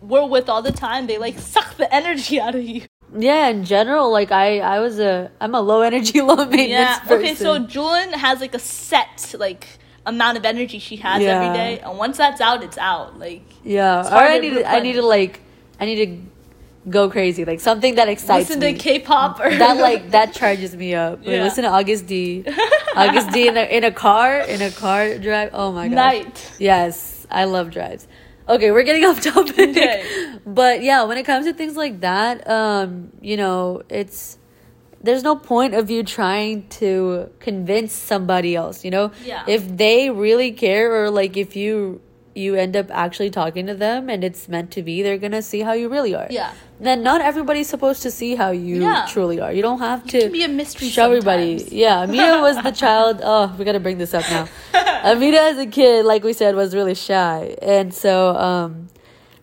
were 0.00 0.24
with 0.26 0.48
all 0.48 0.62
the 0.62 0.72
time, 0.72 1.06
they 1.06 1.18
like 1.18 1.38
suck 1.38 1.76
the 1.76 1.92
energy 1.94 2.40
out 2.46 2.54
of 2.54 2.62
you. 2.64 2.82
Yeah, 3.18 3.48
in 3.48 3.64
general, 3.64 4.10
like 4.12 4.30
I 4.30 4.60
I 4.60 4.78
was 4.80 4.98
a 5.00 5.30
I'm 5.40 5.54
a 5.54 5.60
low 5.60 5.80
energy, 5.82 6.20
low 6.30 6.36
maintenance 6.36 6.70
Yeah. 6.70 6.98
person. 7.00 7.16
Okay, 7.18 7.34
so 7.34 7.58
Julian 7.58 8.12
has 8.12 8.40
like 8.40 8.54
a 8.54 8.58
set 8.58 9.34
like 9.38 9.66
amount 10.06 10.38
of 10.38 10.44
energy 10.46 10.78
she 10.78 10.96
has 10.96 11.22
Yeah. 11.22 11.34
every 11.36 11.52
day, 11.52 11.80
and 11.80 11.98
once 11.98 12.16
that's 12.18 12.40
out, 12.40 12.62
it's 12.62 12.78
out. 12.78 13.18
Like 13.18 13.42
yeah, 13.64 14.00
or 14.06 14.22
I 14.22 14.38
need 14.38 14.50
to, 14.54 14.64
I 14.70 14.80
need 14.80 14.92
to 14.94 15.02
like 15.02 15.40
I 15.80 15.86
need 15.86 16.06
to 16.06 16.90
go 16.90 17.10
crazy, 17.10 17.44
like 17.44 17.60
something 17.60 17.96
that 17.96 18.08
excites 18.08 18.48
me. 18.48 18.56
listen 18.56 18.60
me. 18.60 18.72
to 18.74 18.78
K-pop 18.78 19.40
or 19.40 19.50
that 19.50 19.76
like 19.88 20.10
that 20.12 20.32
charges 20.32 20.74
me 20.76 20.94
up. 20.94 21.18
Like, 21.20 21.26
Yeah. 21.36 21.42
listen 21.44 21.64
to 21.64 21.70
Agust 21.70 22.06
D. 22.06 22.44
Agust 22.94 23.32
D 23.32 23.48
in 23.48 23.56
a 23.56 23.64
in 23.76 23.84
a 23.84 23.90
car 23.92 24.40
in 24.40 24.62
a 24.62 24.70
car 24.70 25.18
drive. 25.18 25.50
Oh 25.52 25.72
my 25.72 25.88
god. 25.88 25.94
night. 25.94 26.50
Yes, 26.58 27.26
I 27.30 27.44
love 27.44 27.70
drives. 27.70 28.06
Okay, 28.50 28.70
we're 28.70 28.82
getting 28.82 29.04
off 29.04 29.20
topic. 29.34 29.70
Okay. 29.70 30.38
But 30.44 30.82
yeah, 30.82 31.04
when 31.04 31.18
it 31.18 31.24
comes 31.24 31.46
to 31.46 31.52
things 31.52 31.76
like 31.76 32.00
that, 32.00 32.48
um, 32.48 33.12
you 33.20 33.36
know, 33.36 33.82
it's 33.88 34.38
there's 35.02 35.22
no 35.22 35.36
point 35.36 35.74
of 35.74 35.90
you 35.90 36.02
trying 36.02 36.68
to 36.68 37.30
convince 37.40 37.92
somebody 37.92 38.54
else, 38.54 38.84
you 38.84 38.90
know? 38.90 39.12
Yeah. 39.24 39.44
If 39.46 39.76
they 39.76 40.10
really 40.10 40.52
care 40.52 41.04
or 41.04 41.10
like 41.10 41.36
if 41.36 41.56
you 41.56 42.02
you 42.34 42.54
end 42.54 42.76
up 42.76 42.86
actually 42.90 43.28
talking 43.30 43.66
to 43.66 43.74
them 43.74 44.08
and 44.08 44.22
it's 44.22 44.48
meant 44.48 44.70
to 44.70 44.82
be, 44.82 45.02
they're 45.02 45.18
to 45.18 45.42
see 45.42 45.60
how 45.60 45.72
you 45.72 45.88
really 45.88 46.14
are. 46.14 46.28
Yeah. 46.30 46.52
Then 46.78 47.02
not 47.02 47.20
everybody's 47.20 47.68
supposed 47.68 48.02
to 48.02 48.10
see 48.10 48.36
how 48.36 48.50
you 48.52 48.82
Yeah. 48.82 49.06
truly 49.08 49.40
are. 49.40 49.52
You 49.52 49.62
don't 49.62 49.80
have 49.80 50.04
You 50.12 50.20
to 50.22 50.30
be 50.30 50.44
a 50.44 50.48
mystery 50.48 50.88
show 50.88 51.06
everybody. 51.06 51.66
Yeah, 51.70 52.04
Amita 52.04 52.38
was 52.40 52.56
the 52.62 52.70
child. 52.84 53.20
Oh, 53.22 53.54
we 53.58 53.64
gotta 53.64 53.80
bring 53.80 53.98
this 53.98 54.14
up 54.14 54.24
now. 54.30 54.48
Amita, 55.02 55.40
as 55.40 55.58
a 55.58 55.66
kid, 55.66 56.04
like 56.04 56.22
we 56.24 56.32
said, 56.32 56.54
was 56.54 56.74
really 56.74 56.94
shy, 56.94 57.56
and 57.62 57.92
so 57.92 58.36
um, 58.36 58.88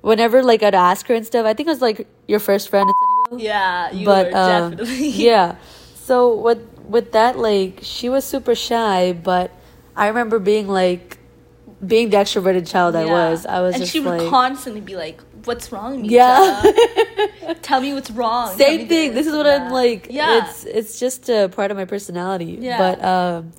whenever 0.01 0.41
like 0.43 0.63
I'd 0.63 0.75
ask 0.75 1.07
her 1.07 1.15
and 1.15 1.25
stuff, 1.25 1.45
I 1.45 1.53
think 1.53 1.67
it 1.67 1.71
was 1.71 1.81
like 1.81 2.07
your 2.27 2.39
first 2.39 2.69
friend. 2.69 2.89
Yeah, 3.35 3.91
you 3.91 4.05
but 4.05 4.31
were 4.31 4.37
um, 4.37 4.71
definitely. 4.71 5.07
yeah. 5.09 5.55
So 5.95 6.35
with 6.35 6.59
with 6.87 7.11
that, 7.11 7.37
like 7.37 7.79
she 7.81 8.07
was 8.07 8.23
super 8.23 8.55
shy, 8.55 9.13
but 9.13 9.51
I 9.95 10.07
remember 10.07 10.39
being 10.39 10.67
like, 10.67 11.16
being 11.85 12.09
the 12.09 12.17
extroverted 12.17 12.67
child 12.69 12.95
I 12.95 13.05
was. 13.05 13.45
I 13.45 13.59
was 13.61 13.75
and 13.75 13.87
she 13.87 13.99
would 13.99 14.19
like, 14.19 14.29
constantly 14.29 14.81
be 14.81 14.95
like, 14.95 15.21
"What's 15.45 15.71
wrong, 15.71 16.01
Mita? 16.01 16.13
yeah. 16.13 17.53
Tell 17.61 17.81
me 17.81 17.93
what's 17.93 18.09
wrong." 18.11 18.57
Same 18.57 18.87
thing 18.87 19.13
this 19.13 19.27
is 19.27 19.33
what 19.35 19.45
Yeah. 19.45 19.65
i'm 19.67 19.71
like 19.71 20.07
Yeah, 20.09 20.39
it's 20.49 20.63
it's 20.65 20.99
just 20.99 21.29
a 21.29 21.49
part 21.49 21.69
of 21.71 21.77
my 21.77 21.85
personality 21.85 22.57
Yeah. 22.59 22.77
but 22.77 23.03
um 23.03 23.51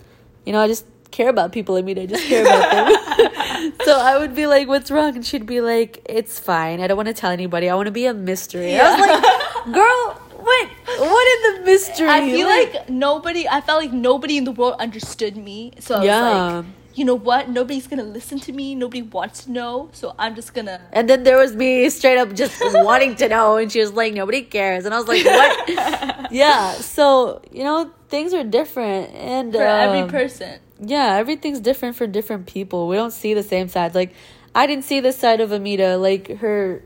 you 0.44 0.52
know 0.52 0.60
i 0.60 0.66
just 0.66 0.84
care 1.10 1.28
about 1.30 1.52
people 1.52 1.76
i 1.76 1.82
mean 1.82 1.98
i 1.98 2.04
just 2.06 2.24
care 2.26 2.42
about 2.42 2.70
them 2.70 3.72
so 3.84 3.98
i 3.98 4.18
would 4.18 4.34
be 4.34 4.46
like 4.46 4.68
what's 4.68 4.90
wrong 4.90 5.14
and 5.16 5.24
she'd 5.24 5.46
be 5.46 5.60
like 5.60 6.02
it's 6.04 6.38
fine 6.38 6.80
i 6.82 6.86
don't 6.86 6.96
want 6.98 7.08
to 7.08 7.14
tell 7.14 7.30
anybody 7.30 7.68
i 7.70 7.74
want 7.74 7.86
to 7.86 7.92
be 7.92 8.04
a 8.06 8.12
mystery 8.14 8.74
i 8.78 8.90
was 8.90 9.00
like 9.00 9.74
girl 9.78 10.20
what 10.48 10.68
what 11.12 11.26
is 11.34 11.40
the 11.58 11.64
mystery 11.64 12.08
I 12.08 12.20
feel 12.30 12.46
like 12.48 12.88
nobody. 12.90 13.46
I 13.48 13.60
felt 13.60 13.80
like 13.82 13.92
nobody 13.92 14.36
in 14.38 14.44
the 14.44 14.52
world 14.52 14.76
understood 14.80 15.36
me. 15.36 15.72
So 15.78 15.94
I 15.94 15.98
was 15.98 16.06
Yeah. 16.06 16.22
like, 16.56 16.64
you 16.98 17.04
know 17.04 17.14
what? 17.14 17.48
Nobody's 17.48 17.86
gonna 17.86 18.02
listen 18.18 18.38
to 18.40 18.52
me. 18.52 18.74
Nobody 18.74 19.02
wants 19.02 19.44
to 19.44 19.52
know. 19.52 19.88
So 19.92 20.14
I'm 20.18 20.34
just 20.34 20.52
gonna. 20.54 20.80
and 20.92 21.08
then 21.08 21.22
there 21.22 21.38
was 21.38 21.54
me 21.54 21.88
straight 21.90 22.18
up 22.18 22.34
just 22.34 22.56
wanting 22.88 23.14
to 23.16 23.28
know 23.28 23.56
and 23.56 23.70
she 23.70 23.80
was 23.80 23.92
like 23.92 24.12
nobody 24.14 24.42
cares 24.42 24.84
and 24.84 24.94
i 24.94 24.98
was 24.98 25.08
like 25.08 25.24
what 25.24 26.32
yeah 26.32 26.72
so 26.72 27.40
you 27.52 27.62
know 27.64 27.90
things 28.08 28.32
are 28.34 28.44
different 28.44 29.14
and 29.14 29.52
For 29.52 29.62
every 29.62 30.00
um, 30.00 30.08
person. 30.08 30.58
yeah, 30.80 31.16
everything's 31.22 31.60
different 31.60 31.94
for 31.96 32.06
different 32.06 32.46
people. 32.46 32.88
We 32.88 32.96
don't 32.96 33.12
see 33.12 33.34
the 33.34 33.42
same 33.42 33.68
sides. 33.68 33.94
Like 33.94 34.12
I 34.54 34.66
didn't 34.66 34.84
see 34.84 35.00
this 35.00 35.16
side 35.18 35.40
of 35.40 35.52
Amita, 35.52 35.96
like 35.98 36.38
her 36.38 36.82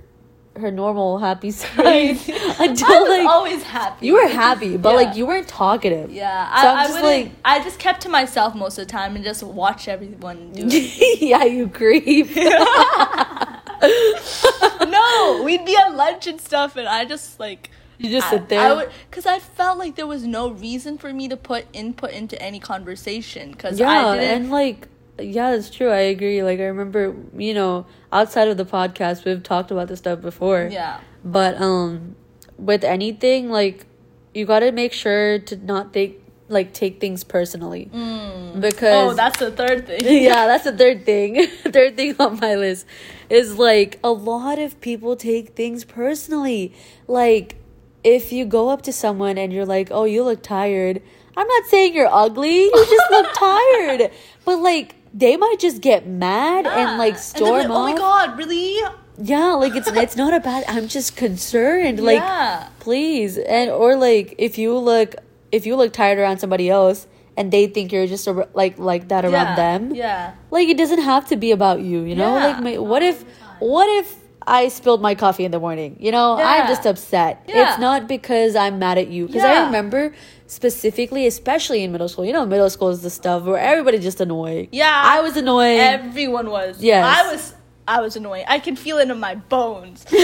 her 0.56 0.70
normal 0.70 1.18
happy 1.18 1.50
side 1.62 2.18
until 2.58 2.86
I 2.92 3.00
was 3.00 3.08
like 3.08 3.26
always 3.26 3.62
happy. 3.62 4.06
you 4.06 4.14
were 4.14 4.28
happy, 4.28 4.76
but 4.76 4.90
Yeah. 4.90 4.96
like 4.96 5.16
you 5.16 5.26
weren't 5.26 5.48
talkative. 5.48 6.10
Yeah, 6.10 6.46
So 6.62 6.68
I, 6.68 6.70
I'm 6.72 6.78
I 6.78 6.84
just 6.88 7.02
like- 7.02 7.30
I 7.44 7.62
just 7.64 7.78
kept 7.78 8.02
to 8.02 8.08
myself 8.08 8.54
most 8.54 8.78
of 8.78 8.86
the 8.86 8.92
time 8.92 9.16
and 9.16 9.24
just 9.24 9.42
watched 9.42 9.88
everyone 9.88 10.52
do 10.52 10.64
it. 10.70 11.22
yeah, 11.22 11.44
you 11.44 11.68
creep. 11.68 12.28
no, 14.86 15.42
we'd 15.44 15.64
be 15.64 15.76
at 15.76 15.94
lunch 15.94 16.26
and 16.26 16.40
stuff, 16.40 16.76
and 16.76 16.86
I 16.88 17.04
just 17.04 17.40
like. 17.40 17.70
you 17.98 18.10
just 18.10 18.26
I- 18.26 18.30
sit 18.30 18.48
there. 18.48 18.60
I 18.60 18.72
would, 18.74 18.90
cause 19.10 19.26
I 19.26 19.38
felt 19.38 19.78
like 19.78 19.94
there 19.96 20.06
was 20.06 20.24
no 20.26 20.50
reason 20.50 20.98
for 20.98 21.12
me 21.12 21.28
to 21.28 21.36
put 21.36 21.66
input 21.72 22.10
into 22.10 22.40
any 22.42 22.60
conversation. 22.60 23.54
Cause 23.54 23.78
yeah, 23.80 23.88
I 24.08 24.16
didn't. 24.18 24.42
and 24.42 24.50
like 24.50 24.88
yeah, 25.24 25.54
it's 25.54 25.70
true. 25.70 25.88
I 25.90 26.00
agree. 26.00 26.42
Like 26.42 26.58
I 26.60 26.64
remember, 26.64 27.14
you 27.36 27.54
know, 27.54 27.86
outside 28.12 28.48
of 28.48 28.56
the 28.56 28.64
podcast, 28.64 29.24
we've 29.24 29.42
talked 29.42 29.70
about 29.70 29.88
this 29.88 29.98
stuff 29.98 30.20
before. 30.20 30.68
yeah. 30.70 31.00
But 31.24 31.60
um 31.60 32.16
with 32.58 32.84
anything 32.84 33.50
like 33.50 33.86
you 34.34 34.46
got 34.46 34.60
to 34.60 34.72
make 34.72 34.92
sure 34.92 35.38
to 35.38 35.56
not 35.56 35.92
take 35.92 36.22
like 36.48 36.72
take 36.72 37.00
things 37.00 37.24
personally. 37.24 37.84
Because 38.58 39.12
Oh, 39.12 39.14
that's 39.14 39.38
the 39.38 39.50
third 39.50 39.86
thing. 39.86 40.00
yeah, 40.22 40.46
that's 40.46 40.64
the 40.64 40.72
third 40.76 41.04
thing. 41.06 41.46
third 41.64 41.96
thing 41.96 42.14
on 42.18 42.38
my 42.40 42.54
list 42.54 42.86
is 43.30 43.58
like 43.58 43.98
a 44.04 44.10
lot 44.10 44.58
of 44.58 44.80
people 44.80 45.16
take 45.16 45.50
things 45.50 45.84
personally. 45.84 46.74
Like 47.06 47.56
if 48.04 48.32
you 48.32 48.44
go 48.44 48.68
up 48.68 48.82
to 48.82 48.92
someone 48.92 49.38
and 49.38 49.52
you're 49.52 49.64
like, 49.66 49.88
"Oh, 49.90 50.04
you 50.04 50.22
look 50.24 50.42
tired." 50.42 51.00
I'm 51.34 51.46
not 51.46 51.64
saying 51.66 51.94
you're 51.94 52.12
ugly. 52.12 52.64
You 52.64 52.86
just 52.90 53.10
look 53.10 53.32
tired. 53.34 54.10
But 54.44 54.58
like 54.58 54.96
they 55.14 55.36
might 55.36 55.56
just 55.58 55.80
get 55.80 56.06
mad 56.06 56.66
and 56.66 56.98
like 56.98 57.18
storm 57.18 57.68
like, 57.68 57.68
Oh 57.68 57.92
my 57.92 57.96
god, 57.96 58.38
really? 58.38 58.80
Yeah, 59.18 59.52
like 59.52 59.74
it's 59.76 59.88
it's 59.88 60.16
not 60.16 60.32
a 60.32 60.40
bad. 60.40 60.64
I'm 60.68 60.88
just 60.88 61.16
concerned. 61.16 62.00
Like 62.12 62.18
yeah. 62.18 62.68
please 62.80 63.38
and 63.38 63.70
or 63.70 63.96
like 63.96 64.34
if 64.38 64.58
you 64.58 64.76
look 64.76 65.14
if 65.52 65.66
you 65.66 65.76
look 65.76 65.92
tired 65.92 66.18
around 66.18 66.38
somebody 66.38 66.70
else 66.70 67.06
and 67.36 67.52
they 67.52 67.66
think 67.66 67.92
you're 67.92 68.06
just 68.06 68.26
a, 68.26 68.48
like 68.54 68.78
like 68.78 69.08
that 69.08 69.24
around 69.24 69.56
yeah. 69.56 69.56
them 69.56 69.94
Yeah. 69.94 70.34
like 70.50 70.68
it 70.68 70.76
doesn't 70.76 71.00
have 71.02 71.28
to 71.28 71.36
be 71.36 71.50
about 71.52 71.80
you 71.80 72.02
you 72.02 72.14
know 72.16 72.36
Yeah. 72.36 72.46
like 72.46 72.62
ma- 72.62 72.82
what 72.82 73.02
if 73.02 73.24
what 73.60 73.88
if 74.00 74.16
I 74.46 74.68
spilled 74.68 75.00
my 75.00 75.14
coffee 75.14 75.44
in 75.44 75.52
the 75.52 75.60
morning. 75.60 75.96
You 76.00 76.10
know, 76.10 76.36
Yeah. 76.36 76.48
I'm 76.48 76.66
just 76.66 76.84
upset. 76.84 77.44
Yeah. 77.46 77.70
It's 77.70 77.78
not 77.78 78.08
because 78.08 78.56
I'm 78.56 78.80
mad 78.80 78.98
at 78.98 79.06
you. 79.08 79.26
Because 79.28 79.44
I 79.44 79.64
remember 79.66 80.12
specifically, 80.52 81.26
especially 81.26 81.82
in 81.82 81.92
middle 81.92 82.08
school, 82.08 82.24
you 82.24 82.32
know, 82.32 82.44
middle 82.46 82.68
school 82.70 82.90
is 82.90 83.02
the 83.02 83.10
stuff 83.10 83.42
where 83.44 83.58
everybody's 83.58 84.02
just 84.02 84.20
annoying. 84.20 84.68
Yeah. 84.72 84.92
I 85.04 85.20
was 85.20 85.36
annoying. 85.36 85.78
Everyone 85.78 86.50
was. 86.50 86.80
Yes. 86.82 87.04
I 87.04 87.32
was. 87.32 87.54
I 87.88 88.00
was 88.00 88.14
annoying. 88.14 88.44
I 88.46 88.60
can 88.60 88.76
feel 88.76 88.98
it 88.98 89.10
in 89.10 89.18
my 89.18 89.34
bones. 89.34 90.06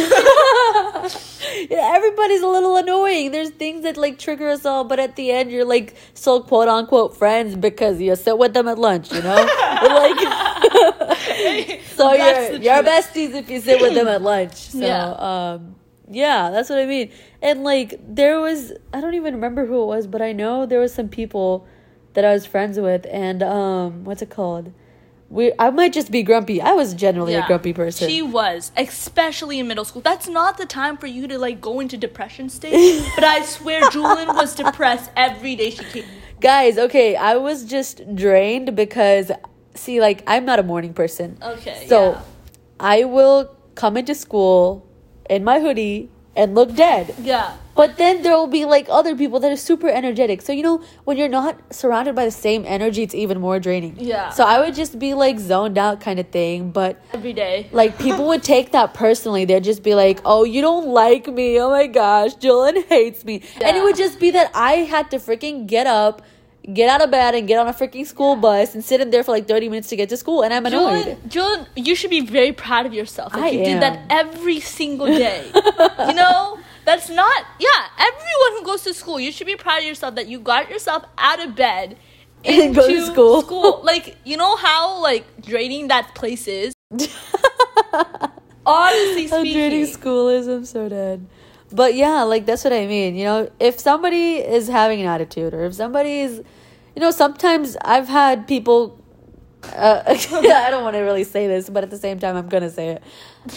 Yeah, 1.70 1.92
everybody's 1.94 2.42
a 2.42 2.46
little 2.46 2.76
annoying. 2.76 3.30
There's 3.30 3.50
things 3.50 3.82
that 3.82 3.96
like 3.96 4.18
trigger 4.18 4.48
us 4.48 4.64
all, 4.64 4.84
but 4.84 5.00
at 5.00 5.16
the 5.16 5.30
end, 5.32 5.50
you're 5.50 5.64
like 5.64 5.94
so 6.14 6.40
quote 6.40 6.68
unquote 6.68 7.16
friends 7.16 7.56
because 7.56 8.00
you 8.00 8.14
sit 8.16 8.38
with 8.38 8.52
them 8.54 8.68
at 8.68 8.78
lunch, 8.78 9.12
you 9.12 9.22
know? 9.22 9.34
like, 9.82 10.18
so 11.96 12.12
That's 12.16 12.52
you're, 12.52 12.74
you're 12.74 12.82
besties 12.84 13.34
if 13.34 13.50
you 13.50 13.60
sit 13.60 13.80
with 13.80 13.94
them 13.94 14.08
at 14.08 14.22
lunch. 14.22 14.54
So, 14.54 14.78
Yeah. 14.78 15.06
um, 15.08 15.74
yeah, 16.10 16.50
that's 16.50 16.70
what 16.70 16.78
I 16.78 16.86
mean. 16.86 17.10
And 17.42 17.64
like, 17.64 17.98
there 18.02 18.40
was, 18.40 18.72
I 18.92 19.00
don't 19.00 19.14
even 19.14 19.34
remember 19.34 19.66
who 19.66 19.82
it 19.82 19.86
was, 19.86 20.06
but 20.06 20.22
I 20.22 20.32
know 20.32 20.66
there 20.66 20.80
was 20.80 20.92
some 20.94 21.08
people 21.08 21.66
that 22.14 22.24
I 22.24 22.32
was 22.32 22.46
friends 22.46 22.78
with, 22.78 23.06
and 23.10 23.42
um, 23.42 24.04
what's 24.04 24.22
it 24.22 24.30
called? 24.30 24.72
We, 25.30 25.52
I 25.58 25.68
might 25.70 25.92
just 25.92 26.10
be 26.10 26.22
grumpy. 26.22 26.60
I 26.62 26.72
was 26.72 26.94
generally 26.94 27.34
a 27.34 27.46
grumpy 27.46 27.74
person. 27.74 28.08
She 28.08 28.22
was, 28.22 28.72
especially 28.78 29.58
in 29.58 29.68
middle 29.68 29.84
school. 29.84 30.00
That's 30.00 30.26
not 30.26 30.56
the 30.56 30.64
time 30.64 30.96
for 30.96 31.06
you 31.06 31.28
to 31.28 31.38
like 31.38 31.60
go 31.60 31.80
into 31.80 31.98
depression 31.98 32.48
stage. 32.48 33.04
but 33.14 33.24
I 33.24 33.44
swear, 33.44 33.90
Julian 33.90 34.28
was 34.28 34.54
depressed 34.54 35.10
every 35.16 35.54
day 35.54 35.68
she 35.70 35.84
came. 35.84 36.04
Guys, 36.40 36.78
okay, 36.78 37.14
I 37.14 37.36
was 37.36 37.64
just 37.64 38.16
drained 38.16 38.74
because 38.74 39.30
see, 39.74 40.00
like 40.00 40.22
I'm 40.26 40.46
not 40.46 40.58
a 40.58 40.62
morning 40.62 40.94
person. 40.94 41.36
Okay. 41.42 41.86
So 41.88 42.12
yeah. 42.12 42.22
I 42.80 43.04
will 43.04 43.54
come 43.74 43.98
into 43.98 44.14
school 44.14 44.87
in 45.28 45.44
my 45.44 45.60
hoodie 45.60 46.10
and 46.36 46.54
look 46.54 46.74
dead. 46.74 47.14
Yeah. 47.20 47.56
But 47.74 47.96
then 47.96 48.22
there 48.22 48.36
will 48.36 48.48
be 48.48 48.64
like 48.64 48.86
other 48.88 49.14
people 49.14 49.38
that 49.40 49.52
are 49.52 49.56
super 49.56 49.88
energetic. 49.88 50.42
So 50.42 50.52
you 50.52 50.62
know, 50.64 50.82
when 51.04 51.16
you're 51.16 51.28
not 51.28 51.56
surrounded 51.72 52.14
by 52.16 52.24
the 52.24 52.30
same 52.32 52.64
energy, 52.66 53.02
it's 53.04 53.14
even 53.14 53.40
more 53.40 53.60
draining. 53.60 53.96
Yeah. 53.98 54.30
So 54.30 54.44
I 54.44 54.58
would 54.60 54.74
just 54.74 54.98
be 54.98 55.14
like 55.14 55.38
zoned 55.38 55.78
out 55.78 56.00
kind 56.00 56.18
of 56.18 56.28
thing, 56.30 56.70
but 56.72 57.00
Every 57.12 57.32
day. 57.32 57.68
like 57.70 57.96
people 57.98 58.26
would 58.28 58.42
take 58.42 58.72
that 58.72 58.94
personally. 58.94 59.44
They'd 59.44 59.62
just 59.62 59.82
be 59.84 59.94
like, 59.94 60.20
"Oh, 60.24 60.42
you 60.44 60.60
don't 60.60 60.88
like 60.88 61.28
me. 61.28 61.60
Oh 61.60 61.70
my 61.70 61.86
gosh, 61.86 62.34
Julian 62.34 62.82
hates 62.88 63.24
me." 63.24 63.42
And 63.64 63.76
it 63.76 63.82
would 63.82 63.96
just 63.96 64.18
be 64.18 64.32
that 64.32 64.50
I 64.54 64.72
had 64.94 65.10
to 65.12 65.18
freaking 65.18 65.66
get 65.68 65.86
up, 65.86 66.22
get 66.72 66.88
out 66.88 67.02
of 67.02 67.10
bed, 67.10 67.34
and 67.34 67.46
get 67.48 67.58
on 67.58 67.68
a 67.68 67.72
freaking 67.72 68.06
school 68.06 68.36
bus 68.36 68.74
and 68.74 68.84
sit 68.84 69.00
in 69.00 69.10
there 69.10 69.24
for 69.24 69.32
like 69.32 69.46
thirty 69.48 69.68
minutes 69.68 69.88
to 69.88 69.96
get 69.96 70.08
to 70.10 70.16
school, 70.16 70.42
and 70.42 70.52
I'm 70.52 70.66
annoyed. 70.66 71.04
Julian, 71.04 71.28
Julian, 71.28 71.66
you 71.76 71.94
should 71.94 72.10
be 72.10 72.20
very 72.20 72.52
proud 72.52 72.86
of 72.86 72.94
yourself. 72.94 73.34
Like 73.34 73.44
I 73.44 73.48
you 73.50 73.64
did 73.64 73.82
that 73.82 74.00
every 74.10 74.60
single 74.60 75.06
day. 75.06 75.50
you 75.54 76.14
know, 76.14 76.58
that's 76.84 77.08
not. 77.10 77.44
Yeah, 77.58 77.68
everyone 77.98 78.58
who 78.58 78.64
goes 78.64 78.82
to 78.84 78.94
school, 78.94 79.18
you 79.20 79.32
should 79.32 79.46
be 79.46 79.56
proud 79.56 79.78
of 79.78 79.84
yourself 79.84 80.14
that 80.14 80.28
you 80.28 80.38
got 80.40 80.70
yourself 80.70 81.04
out 81.16 81.44
of 81.44 81.54
bed 81.54 81.96
And 82.44 82.74
go 82.74 82.86
to 82.86 82.94
into 82.94 83.06
school. 83.42 83.80
Like 83.82 84.16
you 84.24 84.36
know 84.36 84.56
how 84.56 85.02
like 85.02 85.24
draining 85.42 85.88
that 85.88 86.14
place 86.14 86.46
is. 86.46 86.72
Honestly 88.66 89.26
How 89.26 89.42
draining 89.42 89.86
speaking, 89.86 89.86
school 89.86 90.28
is. 90.28 90.46
I'm 90.46 90.64
so 90.64 90.88
dead. 90.88 91.26
But 91.72 91.94
yeah, 91.94 92.22
like 92.22 92.46
that's 92.46 92.62
what 92.62 92.72
I 92.72 92.86
mean. 92.86 93.16
You 93.16 93.24
know, 93.24 93.50
if 93.58 93.80
somebody 93.80 94.36
is 94.36 94.68
having 94.68 95.00
an 95.00 95.08
attitude, 95.08 95.52
or 95.52 95.64
if 95.64 95.74
somebody 95.74 96.20
is, 96.20 96.42
you 96.98 97.04
know, 97.04 97.12
sometimes 97.12 97.76
I've 97.84 98.08
had 98.08 98.48
people. 98.48 99.00
Uh, 99.62 100.02
I 100.08 100.66
don't 100.68 100.82
want 100.82 100.94
to 100.96 101.00
really 101.02 101.22
say 101.22 101.46
this, 101.46 101.70
but 101.70 101.84
at 101.84 101.90
the 101.90 101.96
same 101.96 102.18
time, 102.18 102.34
I'm 102.34 102.48
gonna 102.48 102.70
say 102.70 102.88
it. 102.88 103.04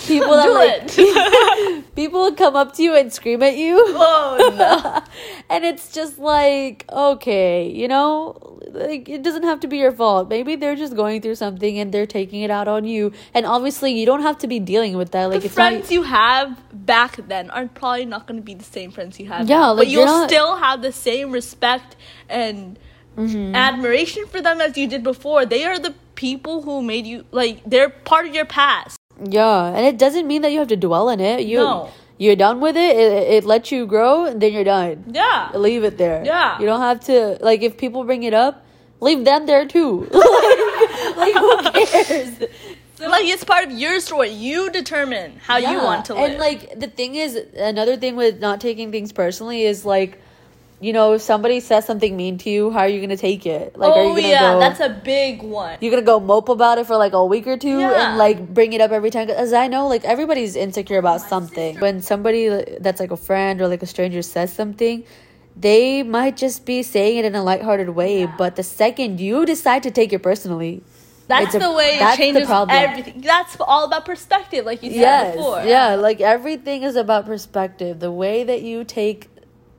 People 0.06 0.34
that 0.34 0.52
like 0.64 1.96
people 1.96 2.32
come 2.34 2.56
up 2.56 2.76
to 2.76 2.84
you 2.84 2.96
and 2.96 3.12
scream 3.12 3.42
at 3.42 3.58
you. 3.58 3.78
oh 3.80 4.54
no. 4.60 5.02
and 5.50 5.66
it's 5.66 5.92
just 5.92 6.20
like, 6.20 6.86
okay, 6.92 7.68
you 7.68 7.88
know, 7.88 8.60
like 8.70 9.10
it 9.10 9.24
doesn't 9.24 9.42
have 9.42 9.60
to 9.62 9.68
be 9.68 9.78
your 9.80 9.92
fault. 9.92 10.30
Maybe 10.30 10.56
they're 10.56 10.76
just 10.76 10.96
going 10.96 11.20
through 11.20 11.34
something 11.36 11.80
and 11.80 11.92
they're 11.92 12.06
taking 12.06 12.44
it 12.44 12.52
out 12.52 12.68
on 12.68 12.86
you. 12.86 13.12
And 13.34 13.48
obviously, 13.48 13.92
you 13.92 14.06
don't 14.06 14.22
have 14.22 14.38
to 14.38 14.48
be 14.48 14.60
dealing 14.60 14.98
with 14.98 15.14
that. 15.14 15.32
Like 15.32 15.40
the 15.40 15.48
it's 15.48 15.58
not 15.58 15.72
friends 15.72 15.92
you 15.92 16.04
have 16.04 16.62
back 16.86 17.16
then 17.28 17.50
are 17.50 17.68
probably 17.70 18.06
not 18.06 18.28
going 18.28 18.40
to 18.40 18.46
be 18.46 18.54
the 18.54 18.64
same 18.78 18.92
friends 18.92 19.20
you 19.20 19.30
have 19.30 19.50
Yeah, 19.50 19.70
like, 19.70 19.78
but 19.78 19.88
you'll 19.88 20.06
not- 20.06 20.30
still 20.30 20.58
have 20.58 20.84
the 20.84 20.92
same 20.92 21.32
respect 21.32 21.96
and 22.30 22.78
Mm-hmm. 23.18 23.54
admiration 23.56 24.26
for 24.28 24.42
them 24.42 24.62
as 24.62 24.78
you 24.78 24.88
did 24.88 25.04
before. 25.04 25.46
They 25.46 25.66
are 25.66 25.78
the 25.78 25.94
people 26.16 26.62
who 26.62 26.82
made 26.82 27.06
you 27.06 27.26
like 27.32 27.62
they're 27.66 27.90
part 27.90 28.26
of 28.26 28.34
your 28.34 28.46
past. 28.46 28.98
Yeah, 29.24 29.66
and 29.68 29.86
it 29.86 29.98
doesn't 29.98 30.26
mean 30.28 30.42
that 30.44 30.52
you 30.52 30.60
have 30.60 30.70
to 30.70 30.78
dwell 30.78 31.10
in 31.10 31.20
it. 31.20 31.42
You 31.46 31.58
No. 31.58 31.90
you're 32.18 32.38
done 32.38 32.62
with 32.62 32.78
it. 32.78 32.96
It, 32.96 33.34
it 33.38 33.44
lets 33.46 33.72
you 33.72 33.86
grow, 33.86 34.26
and 34.26 34.42
then 34.42 34.54
you're 34.54 34.64
done. 34.64 35.04
Yeah. 35.12 35.52
Leave 35.54 35.84
it 35.84 35.98
there. 35.98 36.24
Yeah. 36.26 36.58
you 36.60 36.66
don't 36.66 36.80
have 36.82 37.02
to 37.06 37.38
like 37.42 37.62
if 37.62 37.78
people 37.78 38.04
bring 38.06 38.24
it 38.24 38.34
up, 38.34 38.64
leave 39.02 39.26
them 39.26 39.46
there 39.46 39.66
too. 39.68 40.08
like 40.12 41.36
who 41.36 41.72
cares? 41.72 42.32
So, 42.96 43.10
like 43.10 43.26
it's 43.26 43.44
part 43.44 43.66
of 43.66 43.72
your 43.72 44.00
story. 44.00 44.30
You 44.30 44.70
determine 44.72 45.38
how 45.44 45.58
you 45.58 45.78
want 45.78 46.06
to 46.06 46.14
live. 46.14 46.32
And 46.32 46.40
like 46.40 46.80
the 46.80 46.88
thing 46.88 47.16
is, 47.16 47.36
another 47.58 47.98
thing 47.98 48.16
with 48.16 48.40
not 48.40 48.62
taking 48.62 48.92
things 48.92 49.12
personally 49.12 49.64
is 49.64 49.86
like, 49.86 50.20
you 50.82 50.94
know, 50.94 51.14
if 51.14 51.22
somebody 51.22 51.60
says 51.60 51.86
something 51.86 52.18
mean 52.18 52.38
to 52.40 52.50
you, 52.50 52.72
how 52.72 52.80
are 52.80 52.88
you 52.88 53.00
gonna 53.02 53.16
take 53.16 53.46
it? 53.46 53.78
Like, 53.78 53.92
are 53.96 54.04
you 54.04 54.10
oh 54.12 54.16
gonna 54.16 54.28
yeah, 54.28 54.54
go? 54.54 54.60
that's 54.60 54.80
a 54.80 54.90
big 54.90 55.44
one. 55.44 55.78
you're 55.80 55.92
gonna 55.92 56.02
go 56.02 56.20
mope 56.20 56.50
about 56.50 56.80
it 56.80 56.88
for 56.88 56.98
like 56.98 57.14
a 57.14 57.24
week 57.24 57.46
or 57.48 57.56
two 57.56 57.80
Yeah. 57.80 58.10
and 58.10 58.18
like 58.18 58.52
bring 58.54 58.74
it 58.74 58.82
up 58.82 58.92
every 58.92 59.12
time 59.12 59.30
as 59.30 59.54
i 59.54 59.68
know 59.68 59.88
like 59.88 60.04
everybody's 60.04 60.56
insecure 60.56 60.98
about 60.98 61.22
something 61.22 61.80
when 61.80 62.02
somebody 62.02 62.50
that's 62.80 63.00
like 63.00 63.12
a 63.12 63.18
friend 63.18 63.62
or 63.62 63.68
like 63.68 63.84
a 63.84 63.86
stranger 63.86 64.22
says 64.24 64.52
something 64.52 65.04
they 65.56 66.02
might 66.04 66.36
just 66.38 66.66
be 66.66 66.82
saying 66.84 67.18
it 67.18 67.26
in 67.26 67.36
a 67.36 67.44
lighthearted 67.44 67.90
way 67.90 68.26
but 68.26 68.56
the 68.56 68.64
second 68.64 69.20
you 69.20 69.46
decide 69.46 69.84
to 69.84 69.92
take 69.92 70.12
it 70.14 70.24
personally 70.24 70.82
That's 71.28 71.56
a- 71.56 71.60
the 71.60 71.72
way 71.72 72.00
it 72.00 72.00
the 72.12 72.16
changes 72.18 72.48
problem. 72.48 72.76
everything. 72.78 73.22
That's 73.22 73.56
all 73.60 73.86
about 73.86 74.04
perspective, 74.06 74.66
like 74.66 74.82
you 74.84 74.92
said 74.92 75.00
yes 75.00 75.36
before. 75.36 75.64
yeah 75.64 75.96
like 75.96 76.20
everything 76.22 76.84
is 76.84 76.96
about 76.96 77.26
perspective 77.26 78.00
the 78.00 78.12
way 78.12 78.44
that 78.44 78.62
you 78.64 78.84
take 78.84 79.28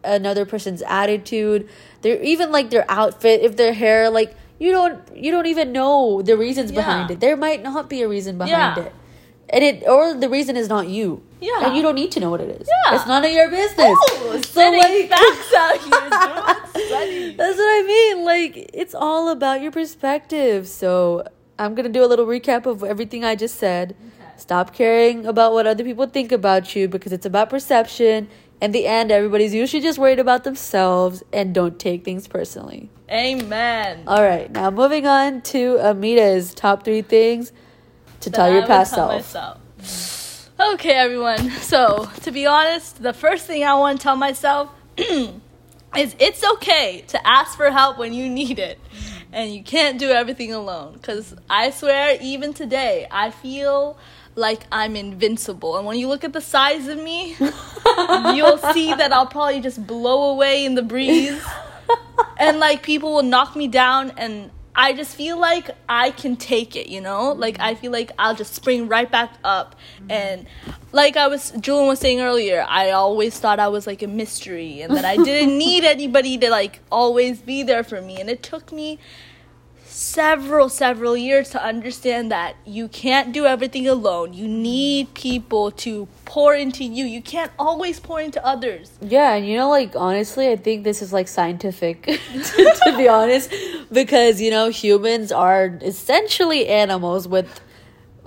another 0.05 0.45
person's 0.45 0.83
attitude 0.83 1.69
their 2.03 2.21
even 2.23 2.51
like 2.53 2.71
their 2.71 2.85
outfit 2.89 3.41
if 3.43 3.57
their 3.57 3.73
hair 3.73 4.11
like 4.11 4.35
you 4.59 4.71
don't 4.73 5.01
you 5.17 5.31
don't 5.31 5.47
even 5.47 5.73
know 5.73 6.23
the 6.23 6.37
reasons 6.37 6.73
behind 6.73 7.11
it 7.11 7.21
there 7.21 7.37
might 7.37 7.63
not 7.63 7.89
be 7.89 8.03
a 8.03 8.09
reason 8.09 8.37
behind 8.39 8.77
Yeah. 8.77 8.85
it 8.85 8.93
and 9.51 9.63
it 9.65 9.87
or 9.89 10.15
the 10.15 10.29
reason 10.29 10.57
is 10.57 10.69
not 10.69 10.89
you 10.89 11.23
Yeah. 11.41 11.67
and 11.67 11.77
you 11.77 11.83
don't 11.83 11.95
need 11.95 12.11
to 12.13 12.21
know 12.21 12.31
what 12.31 12.41
it 12.41 12.61
is 12.61 12.69
Yeah. 12.69 12.95
it's 12.97 13.07
none 13.07 13.25
of 13.25 13.31
your 13.31 13.49
business 13.51 13.97
Oh, 14.01 14.41
so 14.45 14.71
like 14.71 15.09
facts 15.09 15.55
out 15.55 15.79
here. 15.79 16.09
that's 17.37 17.59
what 17.59 17.71
I 17.79 17.83
mean. 17.87 18.25
Like, 18.25 18.71
it's 18.73 18.95
all 18.95 19.29
about 19.29 19.61
your 19.61 19.71
perspective. 19.73 20.67
So, 20.69 21.27
I'm 21.59 21.75
going 21.75 21.85
to 21.85 21.93
do 21.93 22.05
a 22.05 22.07
little 22.09 22.27
recap 22.27 22.67
of 22.67 22.83
everything 22.83 23.25
I 23.25 23.35
just 23.35 23.57
said. 23.57 23.95
Stop 24.37 24.73
caring 24.75 25.27
about 25.27 25.53
what 25.53 25.67
other 25.67 25.85
people 25.85 26.07
think 26.07 26.33
about 26.33 26.75
you 26.75 26.89
because 26.89 27.13
it's 27.13 27.27
about 27.27 27.51
perception. 27.51 28.29
In 28.63 28.71
the 28.71 28.87
end, 28.87 29.11
everybody's 29.11 29.53
usually 29.53 29.83
just 29.83 29.99
worried 29.99 30.21
about 30.21 30.45
themselves 30.45 31.25
and 31.33 31.53
don't 31.53 31.81
take 31.81 32.05
things 32.05 32.29
personally. 32.29 32.91
Amen. 33.11 34.05
All 34.07 34.23
right, 34.23 34.49
now 34.53 34.71
moving 34.71 35.05
on 35.05 35.43
to 35.43 35.81
Amita's 35.81 36.55
top 36.55 36.85
three 36.85 37.03
things 37.03 37.53
to 38.21 38.31
that 38.31 38.37
tell 38.37 38.47
I 38.47 38.51
your 38.51 38.61
would 38.61 38.69
past 38.69 38.95
self. 38.95 40.49
Okay, 40.61 40.93
everyone. 40.93 41.51
So, 41.51 42.09
to 42.23 42.31
be 42.31 42.47
honest, 42.47 43.03
the 43.03 43.13
first 43.13 43.49
thing 43.49 43.65
I 43.65 43.75
want 43.75 43.99
to 43.99 44.03
tell 44.05 44.15
myself 44.15 44.71
is 44.97 46.15
it's 46.21 46.45
okay 46.53 47.03
to 47.09 47.27
ask 47.27 47.57
for 47.57 47.69
help 47.69 47.99
when 47.99 48.15
you 48.15 48.29
need 48.29 48.61
it. 48.61 48.79
And 49.33 49.53
you 49.53 49.65
can't 49.65 49.99
do 49.99 50.11
everything 50.11 50.53
alone. 50.53 50.93
Because 50.93 51.35
I 51.51 51.71
swear, 51.71 52.17
even 52.21 52.55
today, 52.55 53.09
I 53.11 53.31
feel 53.31 53.99
like 54.35 54.63
I'm 54.73 54.97
invincible. 54.97 55.77
And 55.77 55.87
when 55.87 55.99
you 55.99 56.09
look 56.09 56.25
at 56.25 56.33
the 56.33 56.41
size 56.41 56.89
of 56.89 56.99
me, 56.99 57.37
you'll 57.41 58.59
see 58.59 58.95
that 58.95 59.11
I'll 59.13 59.27
probably 59.27 59.61
just 59.61 59.87
blow 59.87 60.31
away 60.31 60.65
in 60.65 60.75
the 60.75 60.83
breeze 60.83 61.43
and 62.39 62.59
like 62.59 62.83
people 62.83 63.15
will 63.15 63.23
knock 63.23 63.57
me 63.57 63.69
down 63.69 64.13
and 64.17 64.51
I 64.75 64.95
just 64.95 65.17
feel 65.17 65.39
like 65.39 65.71
I 65.87 66.13
can 66.13 66.37
take 66.37 66.77
it, 66.77 66.89
you 66.89 67.03
know? 67.03 67.33
Like 67.33 67.61
I 67.61 67.75
feel 67.75 67.93
like 67.93 68.11
I'll 68.19 68.35
just 68.35 68.55
spring 68.55 68.89
right 68.89 69.11
back 69.11 69.35
up 69.45 69.75
mm-hmm. 69.97 70.11
and 70.11 70.47
like 70.93 71.17
I 71.17 71.29
was 71.29 71.51
Julian 71.53 71.89
was 71.89 71.99
saying 71.99 72.21
earlier, 72.21 72.65
I 72.67 72.91
always 72.91 73.39
thought 73.39 73.61
I 73.61 73.69
was 73.69 73.87
like 73.87 74.03
a 74.03 74.07
mystery 74.07 74.81
and 74.81 74.97
that 74.97 75.05
I 75.05 75.17
didn't 75.17 75.59
need 75.59 75.85
anybody 75.85 76.39
to 76.39 76.51
like 76.51 76.81
always 76.91 77.43
be 77.43 77.63
there 77.63 77.85
for 77.85 78.01
me 78.01 78.19
and 78.21 78.31
it 78.31 78.43
took 78.43 78.73
me 78.73 78.99
several 79.93 80.69
several 80.69 81.17
years 81.17 81.51
to 81.51 81.63
understand 81.63 82.33
that 82.33 82.57
you 82.65 82.89
can't 82.89 83.33
do 83.33 83.45
everything 83.45 83.87
alone. 83.87 84.33
You 84.33 84.49
need 84.49 85.13
people 85.15 85.71
to 85.73 86.09
pour 86.25 86.55
into 86.55 86.83
you. 86.83 87.05
You 87.05 87.21
can't 87.21 87.53
always 87.59 88.01
pour 88.01 88.21
into 88.21 88.45
others. 88.45 88.91
Yeah, 89.01 89.35
and 89.35 89.47
you 89.47 89.57
know, 89.57 89.69
like 89.69 89.95
honestly, 89.95 90.49
I 90.49 90.57
think 90.57 90.85
this 90.85 91.03
is 91.03 91.13
like 91.13 91.29
scientific 91.29 92.05
to, 92.05 92.17
to 92.85 92.95
be 92.97 93.07
honest, 93.07 93.53
because 93.93 94.41
you 94.41 94.51
know 94.51 94.71
humans 94.71 95.31
are 95.31 95.79
essentially 95.83 96.69
animals 96.69 97.29
with 97.29 97.61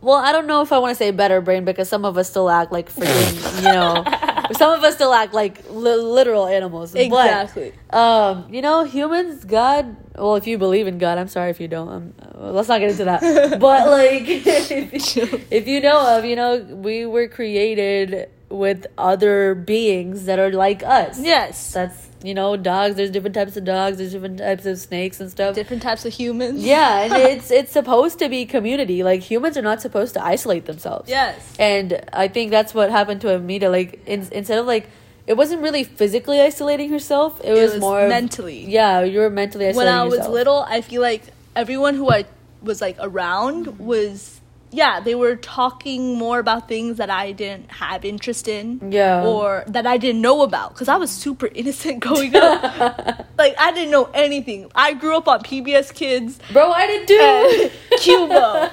well, 0.01 0.17
I 0.17 0.31
don't 0.31 0.45
know 0.45 0.61
if 0.61 0.71
I 0.71 0.77
want 0.77 0.91
to 0.91 0.95
say 0.95 1.09
better 1.09 1.41
brain 1.41 1.65
because 1.65 1.89
some 1.89 2.05
of 2.05 2.15
us 2.15 2.29
still 2.29 2.47
act 2.47 2.71
like 2.71 2.93
freaking, 2.93 3.57
you 3.57 3.73
know, 3.73 4.03
some 4.57 4.77
of 4.77 4.83
us 4.83 4.95
still 4.95 5.13
act 5.13 5.33
like 5.33 5.69
li- 5.69 5.95
literal 5.95 6.47
animals. 6.47 6.95
Exactly. 6.95 7.73
But, 7.89 7.97
um, 7.97 8.53
you 8.53 8.61
know, 8.61 8.83
humans, 8.83 9.45
God. 9.45 9.95
Well, 10.15 10.35
if 10.35 10.47
you 10.47 10.57
believe 10.57 10.87
in 10.87 10.97
God, 10.97 11.17
I'm 11.17 11.27
sorry 11.27 11.49
if 11.49 11.59
you 11.59 11.67
don't. 11.67 11.89
Um, 11.89 12.13
let's 12.35 12.67
not 12.67 12.79
get 12.79 12.91
into 12.91 13.05
that. 13.05 13.21
but 13.59 13.89
like, 13.89 14.23
if, 14.27 15.51
if 15.51 15.67
you 15.67 15.81
know 15.81 16.17
of, 16.17 16.25
you 16.25 16.35
know, 16.35 16.59
we 16.59 17.05
were 17.05 17.27
created 17.27 18.29
with 18.55 18.87
other 18.97 19.55
beings 19.55 20.25
that 20.25 20.39
are 20.39 20.51
like 20.51 20.83
us. 20.83 21.19
Yes. 21.19 21.73
That's 21.73 22.09
you 22.23 22.33
know, 22.33 22.57
dogs. 22.57 22.95
There's 22.95 23.11
different 23.11 23.35
types 23.35 23.55
of 23.55 23.65
dogs. 23.65 23.97
There's 23.97 24.13
different 24.13 24.39
types 24.39 24.65
of 24.65 24.79
snakes 24.79 25.19
and 25.19 25.29
stuff. 25.29 25.53
Different 25.53 25.83
types 25.83 26.05
of 26.05 26.13
humans. 26.13 26.63
Yeah, 26.63 27.03
and 27.03 27.13
it's 27.31 27.51
it's 27.51 27.71
supposed 27.71 28.17
to 28.19 28.29
be 28.29 28.47
community. 28.47 29.03
Like 29.03 29.21
humans 29.21 29.57
are 29.57 29.61
not 29.61 29.79
supposed 29.79 30.15
to 30.15 30.23
isolate 30.25 30.65
themselves. 30.65 31.07
Yes. 31.07 31.55
And 31.59 32.01
I 32.11 32.27
think 32.27 32.49
that's 32.49 32.73
what 32.73 32.89
happened 32.89 33.21
to 33.21 33.35
Amita. 33.35 33.69
Like 33.69 34.01
in, 34.07 34.27
instead 34.31 34.57
of 34.57 34.65
like, 34.65 34.89
it 35.27 35.37
wasn't 35.37 35.61
really 35.61 35.83
physically 35.83 36.41
isolating 36.41 36.89
herself. 36.89 37.39
It, 37.41 37.49
It 37.49 37.61
was, 37.61 37.73
was 37.73 37.81
more 37.81 38.01
of- 38.01 38.09
mentally. 38.09 38.65
yeah, 38.65 39.01
you 39.03 39.19
were 39.19 39.29
mentally 39.29 39.65
when 39.65 39.75
isolating 39.87 39.93
I 39.93 40.03
was 40.05 40.13
yourself. 40.15 40.33
little, 40.33 40.65
I 40.67 40.81
feel 40.81 41.01
like 41.03 41.21
everyone 41.55 41.93
who 41.93 42.09
I 42.09 42.25
was 42.63 42.81
like 42.81 42.97
around 42.99 43.77
was 43.77 44.41
yeah, 44.75 44.99
they 44.99 45.15
were 45.15 45.35
talking 45.37 46.17
more 46.17 46.39
about 46.39 46.67
things 46.67 46.97
that 46.97 47.09
I 47.09 47.31
didn't 47.31 47.71
have 47.71 48.03
interest 48.03 48.47
in. 48.47 48.91
Yeah. 48.91 49.23
Or 49.25 49.63
that 49.67 49.85
I 49.87 49.97
didn't 49.97 50.21
know 50.21 50.41
about 50.41 50.73
because 50.73 50.89
I 50.89 50.97
was 50.97 51.09
super 51.11 51.47
innocent 51.47 51.99
growing 52.05 52.35
up. 52.35 52.61
like 53.37 53.55
I 53.57 53.71
didn't 53.71 53.91
know 53.91 54.09
anything. 54.13 54.69
I 54.75 54.93
grew 54.93 55.15
up 55.17 55.27
on 55.27 55.41
PBS 55.41 55.93
Kids 55.93 56.39
Bro, 56.51 56.71
I 56.71 56.87
did 56.87 57.07
too. 57.07 57.19
and 57.21 57.71
Qubo. 58.01 58.71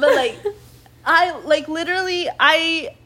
but 0.00 0.14
like 0.14 0.38
I 1.04 1.38
like 1.44 1.68
literally 1.68 2.28
I 2.40 2.96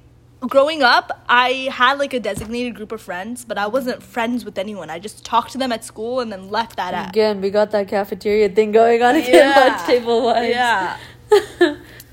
growing 0.41 0.83
up 0.83 1.25
I 1.29 1.69
had 1.73 1.99
like 1.99 2.13
a 2.15 2.21
designated 2.21 2.75
group 2.77 2.93
of 2.93 3.01
friends, 3.03 3.45
but 3.45 3.59
I 3.59 3.67
wasn't 3.67 4.03
friends 4.03 4.45
with 4.45 4.59
anyone. 4.59 4.89
I 4.91 4.99
just 4.99 5.25
talked 5.25 5.53
to 5.53 5.59
them 5.59 5.73
at 5.73 5.85
school 5.85 6.21
and 6.21 6.31
then 6.31 6.51
left 6.51 6.77
that 6.77 6.95
at. 6.95 7.09
Again, 7.11 7.41
we 7.41 7.51
got 7.51 7.71
that 7.73 7.89
cafeteria 7.89 8.49
thing 8.51 8.71
going 8.73 9.03
on 9.03 9.17
again. 9.17 9.35
Yeah. 9.35 9.67
Lunch 9.69 9.87
table 9.87 10.23
wise. 10.25 10.51
Yeah. 10.51 10.97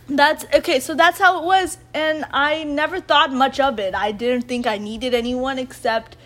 That's 0.07 0.45
okay, 0.53 0.79
so 0.79 0.95
that's 0.95 1.19
how 1.19 1.41
it 1.41 1.45
was, 1.45 1.77
and 1.93 2.25
I 2.31 2.63
never 2.65 2.99
thought 2.99 3.31
much 3.31 3.59
of 3.59 3.79
it. 3.79 3.95
I 3.95 4.11
didn't 4.11 4.47
think 4.47 4.67
I 4.67 4.77
needed 4.77 5.13
anyone 5.13 5.57
except 5.57 6.17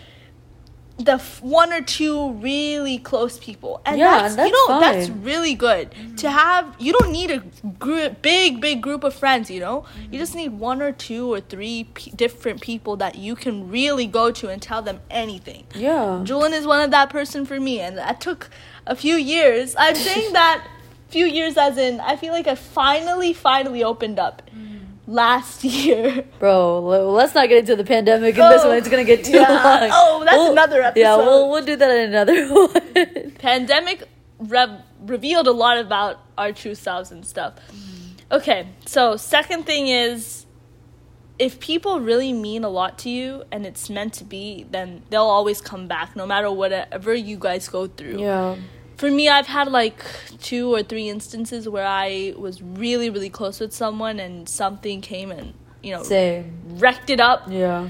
the 0.98 1.12
f- 1.12 1.40
one 1.42 1.72
or 1.72 1.80
two 1.80 2.32
really 2.32 2.98
close 2.98 3.38
people, 3.38 3.80
and 3.86 3.98
Yeah, 3.98 4.22
that's, 4.22 4.34
that's 4.34 4.50
you 4.50 4.68
know 4.68 4.80
that's 4.80 5.08
really 5.08 5.54
good 5.54 5.92
to 5.92 5.96
mm-hmm. 5.96 6.26
have. 6.26 6.74
You 6.80 6.92
don't 6.92 7.12
need 7.12 7.30
a 7.30 7.38
gr- 7.78 8.08
big 8.20 8.60
big 8.60 8.82
group 8.82 9.04
of 9.04 9.14
friends, 9.14 9.48
you 9.48 9.60
know. 9.60 9.84
You 9.96 10.02
mm-hmm. 10.02 10.12
just 10.14 10.34
need 10.34 10.48
one 10.48 10.82
or 10.82 10.90
two 10.90 11.32
or 11.32 11.40
three 11.40 11.84
p- 11.94 12.10
different 12.10 12.60
people 12.60 12.96
that 12.96 13.14
you 13.14 13.36
can 13.36 13.70
really 13.70 14.06
go 14.06 14.32
to 14.32 14.48
and 14.48 14.60
tell 14.60 14.82
them 14.82 15.00
anything. 15.08 15.66
Yeah. 15.74 16.20
Julian 16.24 16.52
is 16.52 16.66
one 16.66 16.80
of 16.80 16.90
that 16.90 17.10
person 17.10 17.46
for 17.46 17.60
me, 17.60 17.80
and 17.80 17.96
that 17.96 18.20
took 18.20 18.50
a 18.84 18.96
few 18.96 19.14
years. 19.14 19.76
I'm 19.78 19.94
saying 19.94 20.32
that 20.32 20.66
few 21.08 21.26
years 21.26 21.56
as 21.56 21.78
in 21.78 22.00
I 22.00 22.16
feel 22.16 22.32
like 22.32 22.46
I 22.46 22.54
finally, 22.54 23.32
finally 23.32 23.82
opened 23.84 24.18
up 24.18 24.42
mm. 24.54 24.80
last 25.06 25.64
year. 25.78 26.24
Bro, 26.38 26.80
let's 27.12 27.34
not 27.34 27.48
get 27.48 27.58
into 27.58 27.76
the 27.76 27.84
pandemic 27.84 28.36
and 28.38 28.52
this 28.52 28.62
Oh, 28.62 28.68
one. 28.68 28.78
It's 28.78 28.88
gonna 28.88 29.04
get 29.04 29.24
too 29.30 29.32
yeah. 29.32 29.48
long. 29.48 29.90
Oh, 29.92 30.22
that's 30.24 30.50
another 30.50 30.82
episode. 30.82 31.00
Yeah, 31.00 31.14
episode. 31.14 31.24
we'll 31.26 31.50
we'll 31.50 31.64
do 31.64 31.76
that 31.76 31.90
in 31.90 32.08
another 32.14 32.48
one. 32.52 33.30
Pandemic 33.38 34.04
rev- 34.38 34.82
revealed 35.00 35.46
a 35.46 35.52
lot 35.52 35.78
about 35.78 36.20
our 36.36 36.52
true 36.52 36.74
selves 36.74 37.10
and 37.10 37.24
stuff. 37.26 37.54
Mm-hmm. 37.56 37.94
Okay, 38.32 38.68
so 38.86 39.16
second 39.16 39.64
thing 39.64 39.88
is 39.88 40.44
if 41.38 41.60
people 41.60 42.00
really 42.00 42.32
mean 42.32 42.64
a 42.64 42.68
lot 42.68 42.98
to 42.98 43.08
you 43.08 43.44
and 43.52 43.64
it's 43.64 43.88
meant 43.88 44.12
to 44.14 44.24
be, 44.24 44.66
then 44.70 45.02
they'll 45.08 45.22
always 45.22 45.60
come 45.60 45.86
back 45.86 46.14
no 46.16 46.26
matter 46.26 46.50
whatever 46.50 47.14
you 47.14 47.36
guys 47.38 47.68
go 47.68 47.86
through. 47.86 48.20
yeah. 48.20 48.56
For 48.98 49.10
me, 49.10 49.28
I've 49.28 49.46
had 49.46 49.68
like 49.68 50.04
two 50.40 50.74
or 50.74 50.82
three 50.82 51.08
instances 51.08 51.68
where 51.68 51.86
I 51.86 52.34
was 52.36 52.60
really, 52.60 53.08
really 53.10 53.30
close 53.30 53.60
with 53.60 53.72
someone 53.72 54.18
and 54.20 54.48
something 54.48 55.00
came 55.00 55.30
and, 55.30 55.54
you 55.82 55.92
know, 55.94 56.02
Same. 56.02 56.52
wrecked 56.78 57.08
it 57.08 57.20
up. 57.20 57.44
Yeah. 57.48 57.88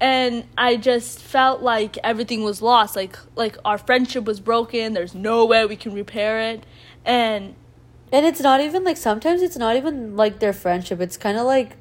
And 0.00 0.44
I 0.58 0.76
just 0.76 1.20
felt 1.20 1.62
like 1.62 1.98
everything 2.02 2.42
was 2.42 2.60
lost. 2.60 2.96
Like, 2.96 3.18
like 3.36 3.56
our 3.64 3.78
friendship 3.78 4.24
was 4.24 4.40
broken. 4.40 4.94
There's 4.94 5.14
no 5.14 5.46
way 5.46 5.64
we 5.66 5.76
can 5.76 5.94
repair 5.94 6.40
it. 6.40 6.64
And 7.04 7.54
And 8.12 8.24
it's 8.24 8.40
not 8.40 8.60
even 8.60 8.84
like 8.84 8.96
sometimes 8.96 9.42
it's 9.42 9.56
not 9.56 9.76
even 9.76 10.16
like 10.16 10.38
their 10.38 10.52
friendship. 10.52 11.00
It's 11.00 11.16
kind 11.16 11.36
of 11.36 11.44
like 11.44 11.76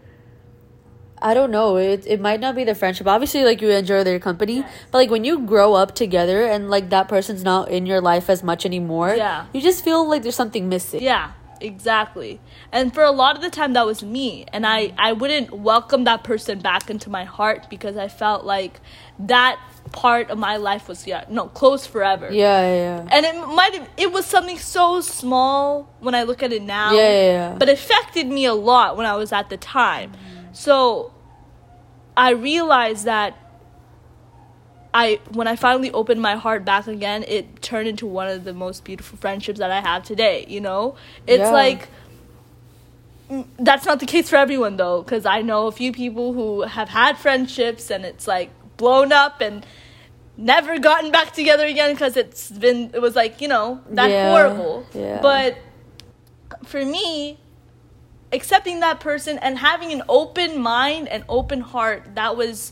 I 1.29 1.33
don't 1.33 1.51
know. 1.57 1.77
It 1.77 2.05
it 2.13 2.19
might 2.27 2.39
not 2.45 2.53
be 2.55 2.63
the 2.63 2.75
friendship. 2.81 3.07
Obviously, 3.07 3.43
like 3.43 3.61
you 3.63 3.69
enjoy 3.71 4.03
their 4.03 4.19
company, 4.19 4.57
but 4.91 4.97
like 5.01 5.09
when 5.15 5.23
you 5.29 5.39
grow 5.53 5.73
up 5.73 5.95
together 5.95 6.39
and 6.53 6.69
like 6.75 6.89
that 6.95 7.07
person's 7.07 7.43
not 7.43 7.69
in 7.77 7.85
your 7.91 8.01
life 8.11 8.29
as 8.29 8.43
much 8.43 8.65
anymore, 8.65 9.15
Yeah. 9.15 9.45
you 9.53 9.61
just 9.69 9.83
feel 9.83 10.07
like 10.07 10.21
there's 10.23 10.35
something 10.43 10.69
missing. 10.69 11.01
yeah, 11.01 11.31
exactly. 11.61 12.39
And 12.71 12.93
for 12.93 13.03
a 13.03 13.11
lot 13.11 13.35
of 13.37 13.41
the 13.41 13.49
time, 13.49 13.73
that 13.73 13.85
was 13.85 14.03
me. 14.03 14.45
And 14.53 14.65
I, 14.67 14.93
I 14.97 15.13
wouldn't 15.13 15.51
welcome 15.71 16.03
that 16.05 16.23
person 16.23 16.59
back 16.59 16.89
into 16.89 17.09
my 17.09 17.23
heart 17.23 17.69
because 17.69 17.95
I 17.97 18.07
felt 18.07 18.45
like 18.45 18.79
that 19.17 19.57
part 19.91 20.29
of 20.29 20.37
my 20.37 20.57
life 20.57 20.87
was, 20.87 21.07
yeah, 21.07 21.23
no, 21.29 21.47
closed 21.47 21.89
forever. 21.89 22.27
Yeah, 22.31 22.61
yeah, 22.61 22.75
yeah. 23.03 23.07
and 23.15 23.25
it 23.25 23.35
might 23.59 23.73
have 23.75 23.87
it 23.97 24.11
was 24.11 24.25
something 24.25 24.57
so 24.59 24.99
small 25.01 25.87
when 26.05 26.13
i 26.15 26.23
look 26.23 26.41
at 26.43 26.51
it 26.51 26.61
now 26.61 26.91
Yeah, 26.93 27.09
yeah, 27.09 27.31
yeah. 27.31 27.55
but 27.57 27.69
affected 27.69 28.27
me 28.37 28.43
a 28.45 28.53
lot 28.71 28.97
when 28.97 29.05
i 29.05 29.15
was 29.15 29.31
at 29.31 29.49
the 29.49 29.57
time 29.57 30.11
so 30.51 31.11
i 32.17 32.31
realized 32.31 33.05
that 33.05 33.37
i 34.93 35.19
when 35.31 35.47
i 35.47 35.55
finally 35.55 35.91
opened 35.91 36.21
my 36.21 36.35
heart 36.35 36.63
back 36.65 36.87
again 36.87 37.23
it 37.27 37.61
turned 37.61 37.87
into 37.87 38.05
one 38.05 38.27
of 38.27 38.43
the 38.43 38.53
most 38.53 38.83
beautiful 38.83 39.17
friendships 39.17 39.59
that 39.59 39.71
i 39.71 39.81
have 39.81 40.03
today 40.03 40.45
you 40.47 40.61
know 40.61 40.95
it's 41.27 41.39
Yeah. 41.41 41.51
like 41.51 41.89
mm, 43.29 43.45
that's 43.59 43.85
not 43.85 43.99
the 43.99 44.05
case 44.05 44.29
for 44.29 44.37
everyone 44.37 44.77
though 44.77 45.01
because 45.01 45.25
i 45.25 45.41
know 45.41 45.67
a 45.67 45.71
few 45.71 45.91
people 45.91 46.33
who 46.33 46.61
have 46.61 46.89
had 46.89 47.17
friendships 47.17 47.89
and 47.91 48.05
it's 48.05 48.27
like 48.27 48.49
blown 48.77 49.11
up 49.11 49.41
and 49.41 49.65
never 50.37 50.77
gotten 50.79 51.11
back 51.11 51.31
together 51.33 51.65
again 51.65 51.93
because 51.93 52.17
it's 52.17 52.51
been 52.51 52.91
it 52.93 53.01
was 53.01 53.15
like 53.15 53.41
you 53.41 53.47
know 53.47 53.81
that 53.89 54.09
Yeah, 54.09 54.29
horrible 54.29 54.85
yeah. 54.93 55.21
but 55.21 55.57
for 56.65 56.83
me 56.85 57.37
accepting 58.35 58.79
that 58.81 58.99
person 58.99 59.37
and 59.39 59.57
having 59.59 59.91
an 59.91 60.03
open 60.09 60.51
mind 60.61 61.07
and 61.07 61.23
open 61.27 61.61
heart 61.61 62.03
that 62.15 62.35
was 62.37 62.71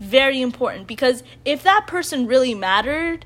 very 0.00 0.40
important 0.42 0.86
because 0.86 1.22
if 1.44 1.62
that 1.62 1.86
person 1.86 2.26
really 2.26 2.54
mattered 2.54 3.24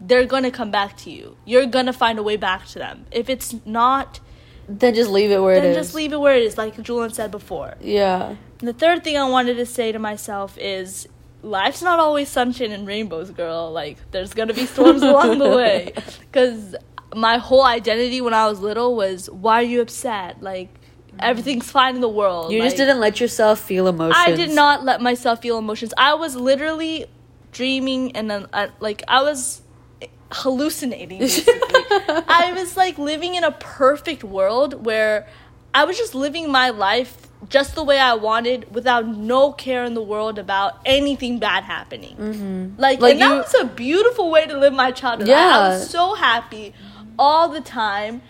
they're 0.00 0.24
gonna 0.26 0.50
come 0.50 0.70
back 0.70 0.96
to 0.96 1.10
you 1.10 1.36
you're 1.44 1.66
gonna 1.66 1.92
find 1.92 2.18
a 2.18 2.22
way 2.22 2.36
back 2.36 2.66
to 2.66 2.78
them 2.78 3.04
if 3.12 3.28
it's 3.28 3.54
not 3.66 4.20
Then 4.68 4.94
just 4.94 5.10
leave 5.10 5.30
it 5.30 5.40
where 5.40 5.56
it 5.56 5.60
then 5.62 5.74
just 5.74 5.94
leave 5.94 6.12
it 6.12 6.20
where 6.20 6.34
it 6.36 6.42
is 6.44 6.56
like 6.56 6.80
julian 6.82 7.12
said 7.12 7.30
before 7.30 7.74
Yeah. 7.80 8.34
and 8.60 8.68
the 8.68 8.72
third 8.72 9.04
thing 9.04 9.16
I 9.16 9.28
wanted 9.28 9.54
to 9.58 9.66
say 9.66 9.92
to 9.92 9.98
myself 9.98 10.56
is 10.58 11.06
life's 11.42 11.82
not 11.82 12.00
always 12.00 12.28
sunshine 12.28 12.72
and 12.72 12.84
rainbows, 12.84 13.30
girl. 13.30 13.70
Like, 13.70 13.96
there's 14.10 14.34
gonna 14.34 14.54
be 14.54 14.66
storms 14.66 15.02
along 15.10 15.38
the 15.38 15.48
way. 15.50 15.92
Because 16.20 16.74
my 17.14 17.38
whole 17.38 17.62
identity 17.64 18.20
when 18.20 18.34
I 18.34 18.48
was 18.48 18.58
little 18.60 18.96
was, 18.96 19.30
why 19.30 19.60
are 19.60 19.62
you 19.74 19.80
upset? 19.80 20.42
Like, 20.42 20.68
everything's 21.20 21.70
fine 21.70 21.94
in 21.96 22.00
the 22.00 22.08
world. 22.08 22.52
You 22.52 22.62
just 22.62 22.76
didn't 22.76 23.00
let 23.00 23.20
yourself 23.20 23.60
feel 23.60 23.88
emotions. 23.88 24.16
I 24.18 24.34
did 24.34 24.50
not 24.50 24.84
let 24.84 25.00
myself 25.00 25.42
feel 25.42 25.58
emotions. 25.58 25.92
I 25.96 26.14
was 26.14 26.36
literally 26.36 27.06
dreaming 27.52 28.16
and 28.16 28.30
then, 28.30 28.46
uh, 28.52 28.68
like, 28.80 29.02
I 29.08 29.22
was 29.22 29.62
hallucinating. 30.30 31.22
I 31.22 32.52
was 32.54 32.76
like 32.76 32.98
living 32.98 33.34
in 33.34 33.44
a 33.44 33.52
perfect 33.52 34.22
world 34.24 34.84
where 34.84 35.26
I 35.74 35.84
was 35.84 35.96
just 35.96 36.14
living 36.14 36.50
my 36.50 36.70
life 36.70 37.28
just 37.48 37.74
the 37.74 37.84
way 37.84 37.98
I 37.98 38.14
wanted 38.14 38.74
without 38.74 39.06
no 39.06 39.52
care 39.52 39.84
in 39.84 39.94
the 39.94 40.02
world 40.02 40.38
about 40.38 40.80
anything 40.84 41.38
bad 41.38 41.64
happening. 41.64 42.16
Mm-hmm. 42.16 42.80
Like, 42.80 43.00
Like 43.00 43.12
and 43.12 43.22
that 43.22 43.36
was 43.36 43.54
a 43.60 43.64
beautiful 43.64 44.30
way 44.30 44.46
to 44.46 44.58
live 44.58 44.72
my 44.72 44.90
childhood. 44.90 45.30
I- 45.30 45.66
I, 45.66 45.68
was 45.68 45.88
so 45.88 46.14
happy 46.14 46.74
all 47.18 47.48
the 47.48 47.60
time. 47.60 48.22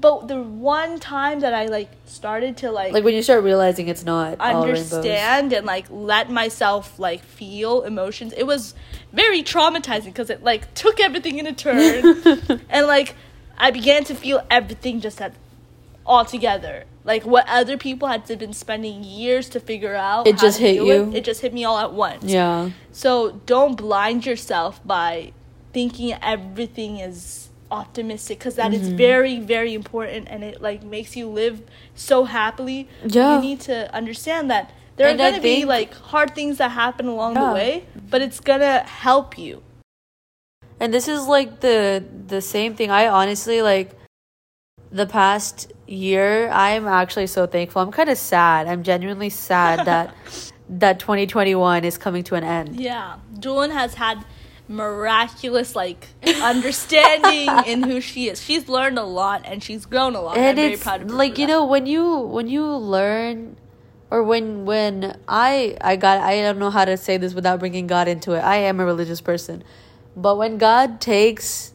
But 0.00 0.28
the 0.28 0.40
one 0.42 1.00
time 1.00 1.40
that 1.40 1.54
I 1.54 1.66
like 1.66 1.90
started 2.04 2.56
to 2.58 2.70
like, 2.70 2.92
Like 2.92 3.04
when 3.04 3.14
you 3.14 3.22
start 3.22 3.42
realizing 3.42 3.88
it's 3.88 4.04
not 4.04 4.38
all 4.40 4.62
understand 4.62 5.52
and 5.52 5.64
like 5.66 5.86
let 5.90 6.30
myself 6.30 6.98
like 6.98 7.24
feel 7.24 7.82
emotions, 7.82 8.32
it 8.36 8.44
was 8.44 8.74
very 9.12 9.42
traumatizing 9.42 10.06
because 10.06 10.30
it 10.30 10.42
like 10.42 10.72
took 10.74 11.00
everything 11.00 11.38
in 11.38 11.46
a 11.46 11.52
turn 11.52 12.22
and 12.68 12.86
like 12.86 13.14
I 13.56 13.70
began 13.70 14.04
to 14.04 14.14
feel 14.14 14.44
everything 14.50 15.00
just 15.00 15.20
at 15.20 15.34
all 16.04 16.24
together. 16.24 16.84
Like 17.04 17.24
what 17.24 17.46
other 17.48 17.78
people 17.78 18.08
had 18.08 18.26
been 18.26 18.52
spending 18.52 19.02
years 19.02 19.48
to 19.50 19.60
figure 19.60 19.94
out. 19.94 20.26
It 20.26 20.38
just 20.38 20.58
hit 20.58 20.76
you. 20.76 20.84
with, 20.84 21.14
it 21.14 21.24
just 21.24 21.40
hit 21.40 21.54
me 21.54 21.64
all 21.64 21.78
at 21.78 21.92
once. 21.92 22.24
Yeah. 22.24 22.70
So 22.92 23.40
don't 23.46 23.76
blind 23.76 24.26
yourself 24.26 24.84
by 24.86 25.32
thinking 25.72 26.14
everything 26.22 26.98
is 26.98 27.50
optimistic 27.70 28.38
because 28.38 28.54
that 28.56 28.70
Mm-hmm. 28.72 28.82
is 28.82 28.88
very 28.88 29.38
very 29.40 29.74
important 29.74 30.28
and 30.30 30.44
it 30.44 30.60
like 30.62 30.82
makes 30.82 31.16
you 31.16 31.26
live 31.28 31.62
so 31.94 32.24
happily 32.24 32.88
Yeah. 33.04 33.34
you 33.36 33.40
need 33.40 33.60
to 33.62 33.92
understand 33.94 34.50
that 34.50 34.70
there 34.96 35.08
And 35.08 35.20
are 35.20 35.30
gonna 35.30 35.42
be 35.42 35.64
like 35.64 35.92
hard 35.94 36.34
things 36.34 36.58
that 36.58 36.70
happen 36.70 37.06
along 37.06 37.34
Yeah. 37.34 37.48
the 37.48 37.54
way 37.54 37.84
but 38.10 38.22
it's 38.22 38.40
gonna 38.40 38.80
help 38.84 39.36
you 39.38 39.62
And 40.80 40.92
this 40.92 41.08
is 41.08 41.26
like 41.26 41.60
the 41.60 42.04
the 42.28 42.40
same 42.40 42.74
thing. 42.76 42.90
I 42.90 43.08
honestly 43.08 43.62
like 43.62 43.88
the 44.92 45.06
past 45.06 45.72
year. 45.86 46.50
I'm 46.52 46.86
actually 46.86 47.26
so 47.28 47.46
thankful. 47.46 47.80
I'm 47.82 47.90
kind 47.90 48.10
of 48.10 48.18
sad. 48.18 48.66
I'm 48.66 48.82
genuinely 48.82 49.30
sad 49.30 49.86
that 49.86 50.14
that 50.68 50.98
2021 51.00 51.84
is 51.84 51.96
coming 51.98 52.22
to 52.24 52.34
an 52.34 52.44
end. 52.44 52.80
yeah 52.80 53.16
Julian 53.38 53.70
has 53.70 53.94
had 53.94 54.24
miraculous 54.68 55.76
like 55.76 56.08
understanding 56.42 57.48
in 57.66 57.82
who 57.82 58.00
she 58.00 58.28
is. 58.28 58.42
She's 58.42 58.68
learned 58.68 58.98
a 58.98 59.04
lot 59.04 59.42
and 59.44 59.62
she's 59.62 59.86
grown 59.86 60.14
a 60.14 60.20
lot 60.20 60.36
and 60.36 60.46
i'm 60.46 60.56
very 60.56 60.72
it's 60.72 60.82
proud 60.82 61.02
of 61.02 61.10
her 61.10 61.16
like 61.16 61.38
you 61.38 61.46
that. 61.46 61.52
know 61.52 61.64
when 61.64 61.86
you 61.86 62.18
when 62.18 62.48
you 62.48 62.66
learn 62.66 63.56
or 64.10 64.22
when 64.22 64.64
when 64.64 65.18
i 65.28 65.76
i 65.80 65.96
got 65.96 66.20
i 66.20 66.40
don't 66.40 66.58
know 66.58 66.70
how 66.70 66.84
to 66.84 66.96
say 66.96 67.16
this 67.16 67.34
without 67.34 67.60
bringing 67.60 67.86
god 67.86 68.08
into 68.08 68.32
it. 68.32 68.40
I 68.40 68.56
am 68.56 68.80
a 68.80 68.84
religious 68.84 69.20
person. 69.20 69.62
But 70.16 70.36
when 70.36 70.58
god 70.58 71.00
takes 71.00 71.72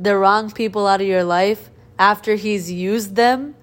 the 0.00 0.16
wrong 0.16 0.50
people 0.50 0.86
out 0.86 1.00
of 1.00 1.06
your 1.06 1.24
life 1.24 1.70
after 1.98 2.34
he's 2.34 2.70
used 2.70 3.14
them 3.16 3.54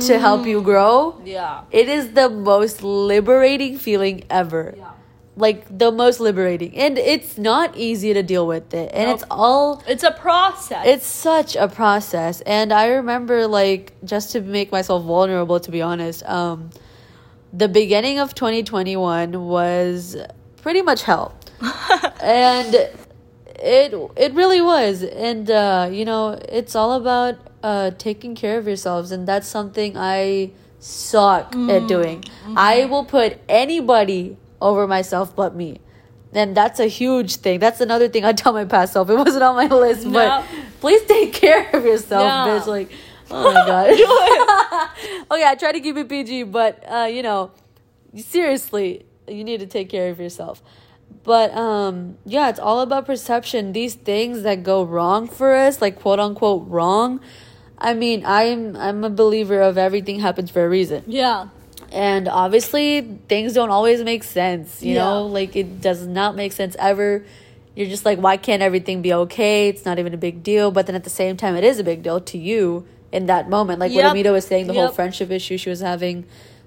to 0.00 0.18
help 0.18 0.46
you 0.46 0.62
mm. 0.62 0.64
grow 0.64 1.20
yeah. 1.26 1.64
it 1.70 1.90
is 1.90 2.12
the 2.12 2.28
most 2.30 2.82
liberating 2.82 3.76
feeling 3.76 4.24
ever. 4.30 4.74
Yeah 4.76 4.93
like 5.36 5.78
the 5.78 5.90
most 5.90 6.20
liberating. 6.20 6.76
And 6.76 6.96
it's 6.96 7.36
not 7.36 7.76
easy 7.76 8.14
to 8.14 8.22
deal 8.22 8.46
with 8.46 8.72
it. 8.72 8.90
And 8.94 9.06
Nope. 9.08 9.14
it's 9.14 9.24
all 9.30 9.82
it's 9.88 10.02
a 10.04 10.12
process. 10.12 10.86
It's 10.86 11.06
such 11.06 11.56
a 11.56 11.68
process. 11.68 12.40
And 12.42 12.72
i 12.72 12.86
remember 12.88 13.46
like 13.46 13.92
just 14.04 14.32
to 14.32 14.40
make 14.40 14.70
myself 14.70 15.04
vulnerable 15.04 15.58
to 15.60 15.70
be 15.70 15.82
honest 15.82 16.22
um 16.24 16.70
the 17.52 17.68
beginning 17.68 18.18
of 18.18 18.34
2021 18.34 19.44
was 19.46 20.16
pretty 20.62 20.82
much 20.82 21.02
hell. 21.02 21.34
And 22.20 22.74
it 22.74 23.94
it 24.16 24.34
really 24.34 24.60
was. 24.60 25.02
And 25.02 25.50
uh 25.50 25.88
you 25.90 26.04
know 26.04 26.38
it's 26.48 26.74
all 26.76 26.92
about 26.92 27.38
uh 27.62 27.90
taking 27.98 28.34
care 28.34 28.58
of 28.58 28.66
yourselves. 28.66 29.10
And 29.10 29.26
that's 29.26 29.48
something 29.48 29.96
i 29.96 30.50
suck 30.78 31.56
at 31.56 31.88
doing. 31.88 32.22
I 32.56 32.84
will 32.84 33.04
put 33.06 33.38
anybody 33.48 34.36
over 34.60 34.86
myself 34.86 35.34
but 35.34 35.54
me. 35.54 35.80
And 36.32 36.56
that's 36.56 36.80
a 36.80 36.86
huge 36.86 37.36
thing. 37.36 37.60
That's 37.60 37.80
another 37.80 38.08
thing 38.08 38.24
i 38.24 38.32
tell 38.32 38.52
my 38.52 38.64
past 38.64 38.92
self. 38.92 39.08
It 39.10 39.16
wasn't 39.16 39.42
on 39.44 39.54
my 39.56 39.66
list 39.66 40.10
but 40.12 40.44
please 40.80 41.02
take 41.06 41.32
care 41.32 41.68
of 41.72 41.84
yourself 41.84 42.24
Yeah. 42.24 42.46
bitch. 42.48 42.66
Like 42.66 42.90
oh 43.30 43.44
my 43.44 43.66
god. 43.66 44.90
Okay 45.30 45.44
i 45.44 45.54
try 45.54 45.72
to 45.72 45.80
keep 45.80 45.96
it 45.96 46.08
pg 46.08 46.42
but 46.44 46.82
uh 46.90 47.04
you 47.06 47.22
know 47.22 47.50
seriously 48.16 49.04
you 49.26 49.42
need 49.44 49.60
to 49.60 49.66
take 49.66 49.88
care 49.88 50.10
of 50.10 50.18
yourself. 50.20 50.62
But 51.22 51.54
um 51.56 52.18
yeah 52.26 52.48
it's 52.50 52.58
all 52.60 52.80
about 52.80 53.06
perception. 53.06 53.72
These 53.72 53.94
things 53.94 54.42
that 54.42 54.62
go 54.62 54.82
wrong 54.82 55.26
for 55.28 55.54
us 55.54 55.80
like 55.80 55.96
quote 56.00 56.20
unquote 56.20 56.68
wrong 56.68 57.20
i 57.78 57.92
mean 57.92 58.22
i'm 58.24 58.76
i'm 58.76 59.02
a 59.02 59.10
believer 59.10 59.60
of 59.60 59.76
everything 59.76 60.20
happens 60.20 60.50
for 60.50 60.64
a 60.64 60.68
reason. 60.68 61.02
Yeah 61.06 61.48
and 61.94 62.28
obviously 62.28 63.00
things 63.28 63.52
don't 63.54 63.70
always 63.70 64.02
make 64.02 64.24
sense 64.24 64.82
you 64.82 64.94
Yeah. 64.94 65.04
know? 65.04 65.26
Like 65.26 65.54
it 65.56 65.80
does 65.80 66.06
not 66.06 66.34
make 66.36 66.52
sense 66.52 66.74
ever. 66.78 67.24
You're 67.76 67.88
just 67.88 68.04
like 68.04 68.18
why 68.18 68.36
can't 68.36 68.62
everything 68.62 69.00
be 69.00 69.12
okay? 69.14 69.68
It's 69.68 69.84
not 69.84 69.98
even 69.98 70.12
a 70.12 70.16
big 70.18 70.42
deal. 70.42 70.70
But 70.70 70.86
then 70.86 70.94
at 70.96 71.04
the 71.04 71.10
same 71.10 71.36
time 71.36 71.54
it 71.56 71.64
is 71.64 71.78
a 71.78 71.84
big 71.84 72.02
deal 72.02 72.20
to 72.20 72.36
you 72.38 72.84
in 73.12 73.26
that 73.26 73.48
moment. 73.48 73.78
Like 73.78 73.92
Yep. 73.92 74.02
what 74.04 74.10
amita 74.10 74.32
was 74.32 74.44
saying 74.46 74.66
the 74.66 74.74
whole 74.74 74.88
friendship 74.88 75.30
issue 75.30 75.56
she 75.56 75.70
was 75.70 75.80
having 75.80 76.24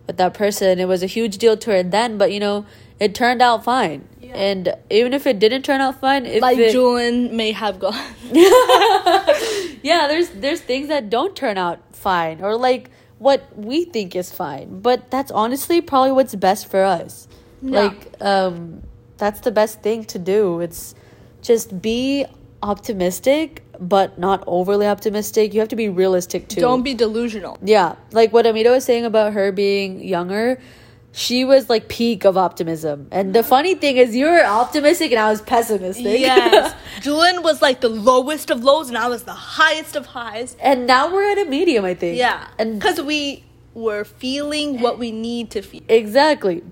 with 0.08 0.16
that 0.18 0.34
person 0.34 0.80
it 0.80 0.88
was 0.88 1.04
a 1.04 1.08
huge 1.08 1.38
deal 1.38 1.58
to 1.58 1.72
her 1.72 1.84
then. 1.84 2.18
But 2.18 2.32
you 2.32 2.40
know 2.40 2.66
it 3.00 3.14
turned 3.14 3.42
out 3.42 3.64
fine. 3.64 4.08
Yeah. 4.22 4.34
and 4.36 4.76
even 4.90 5.14
if 5.14 5.26
it 5.28 5.40
didn't 5.40 5.62
turn 5.64 5.80
out 5.82 6.00
fine 6.02 6.26
if 6.26 6.42
like 6.42 6.58
it, 6.58 6.72
Julian 6.72 7.36
may 7.38 7.52
have 7.54 7.80
gone. 7.80 7.94
Yeah 9.84 10.08
there's 10.08 10.30
there's 10.30 10.62
things 10.62 10.88
that 10.90 11.10
don't 11.10 11.36
turn 11.36 11.58
out 11.58 11.80
fine. 11.94 12.42
Or 12.42 12.56
like 12.58 12.90
what 13.20 13.44
we 13.58 13.84
think 13.86 14.16
is 14.16 14.32
fine 14.32 14.80
but 14.80 15.10
that's 15.10 15.32
honestly 15.32 15.82
probably 15.82 16.12
what's 16.12 16.36
best 16.36 16.68
for 16.68 16.84
us. 16.84 17.28
Yeah. 17.62 17.82
like 17.82 18.22
um 18.22 18.84
that's 19.18 19.40
the 19.42 19.52
best 19.52 19.82
thing 19.82 20.06
to 20.06 20.20
do. 20.20 20.60
It's 20.62 20.94
just 21.42 21.82
be 21.82 22.26
optimistic 22.62 23.64
but 23.80 24.18
not 24.18 24.44
overly 24.48 24.88
optimistic. 24.88 25.54
You 25.54 25.60
have 25.60 25.70
to 25.70 25.76
be 25.76 25.90
realistic 25.90 26.48
too. 26.48 26.62
Don't 26.62 26.84
be 26.84 26.94
delusional. 26.94 27.58
Yeah. 27.64 27.96
Like 28.12 28.34
what 28.34 28.46
amita 28.46 28.70
was 28.70 28.86
saying 28.86 29.06
about 29.06 29.34
her 29.34 29.52
being 29.52 30.04
younger 30.04 30.60
she 31.26 31.44
was 31.52 31.68
like 31.70 31.88
peak 31.90 32.26
of 32.26 32.38
optimism 32.38 33.08
and 33.12 33.34
the 33.34 33.42
funny 33.44 33.74
thing 33.84 33.98
is 33.98 34.16
you 34.16 34.26
were 34.26 34.44
optimistic 34.46 35.12
and 35.12 35.20
i 35.20 35.30
was 35.32 35.42
pessimistic 35.42 36.20
yes 36.20 36.76
Julian 37.02 37.42
was 37.42 37.62
like 37.62 37.82
the 37.82 37.90
lowest 37.90 38.50
of 38.52 38.64
lows 38.64 38.88
and 38.90 38.98
I 38.98 39.08
was 39.08 39.24
the 39.24 39.34
highest 39.34 39.96
of 39.96 40.06
highs 40.08 40.56
and 40.60 40.86
now 40.86 41.12
we're 41.12 41.30
at 41.32 41.40
a 41.40 41.46
medium 41.50 41.86
i 41.86 41.94
think 41.96 42.18
yeah 42.20 42.48
and 42.60 42.80
because 42.80 43.02
we 43.02 43.44
were 43.74 44.04
feeling 44.06 44.80
what 44.82 45.00
we 45.00 45.12
need 45.12 45.50
to 45.52 45.62
feel 45.62 45.82
Exactly. 45.90 46.64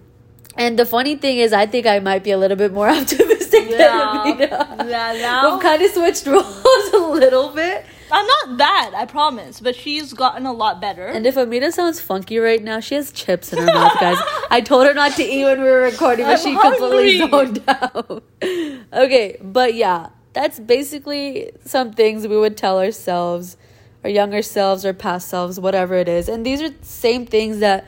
And 0.57 0.79
the 0.79 0.85
funny 0.85 1.15
thing 1.17 1.37
is, 1.45 1.51
I 1.51 1.65
think 1.65 1.85
I 1.85 1.99
might 1.99 2.23
be 2.23 2.31
a 2.31 2.37
little 2.37 2.55
bit 2.55 2.71
more 2.71 2.87
optimistic 2.99 3.65
Yeah. 3.71 3.77
than 3.77 4.33
Amita. 4.33 4.85
Yeah, 4.89 5.11
now- 5.25 5.51
We've 5.53 5.61
kind 5.61 5.81
of 5.81 5.91
switched 5.91 6.25
roles 6.35 6.93
a 6.93 6.97
little 6.97 7.49
bit. 7.49 7.85
I'm 8.11 8.25
not 8.25 8.57
bad 8.57 8.93
I 8.93 9.05
promise 9.05 9.59
but 9.59 9.75
she's 9.75 10.13
gotten 10.13 10.45
a 10.45 10.53
lot 10.53 10.79
better 10.79 11.07
And 11.07 11.25
if 11.25 11.35
Amita 11.37 11.71
sounds 11.71 11.99
funky 11.99 12.37
right 12.37 12.61
now, 12.61 12.79
she 12.79 12.95
has 12.95 13.11
chips 13.11 13.51
in 13.53 13.59
her 13.59 13.65
mouth, 13.65 13.99
guys. 13.99 14.17
I 14.49 14.61
told 14.61 14.85
her 14.87 14.93
not 14.93 15.13
to 15.13 15.23
eat 15.23 15.43
when 15.43 15.61
we 15.61 15.67
were 15.69 15.81
recording, 15.81 16.25
but 16.25 16.39
I'm 16.39 16.43
she 16.45 16.55
completely 16.59 17.19
hungry. 17.19 17.45
zoned 17.45 17.63
out. 17.67 18.23
okay, 18.93 19.37
but 19.41 19.73
yeah, 19.75 20.09
that's 20.33 20.59
basically 20.59 21.51
some 21.65 21.93
things 21.93 22.27
we 22.27 22.37
would 22.37 22.57
tell 22.57 22.79
ourselves, 22.79 23.57
our 24.03 24.09
younger 24.09 24.41
selves, 24.41 24.85
our 24.85 24.93
past 24.93 25.27
selves, 25.29 25.59
whatever 25.59 25.95
it 25.95 26.07
is. 26.07 26.29
And 26.29 26.45
these 26.45 26.61
are 26.61 26.69
the 26.69 26.85
same 26.85 27.25
things 27.25 27.59
that 27.59 27.85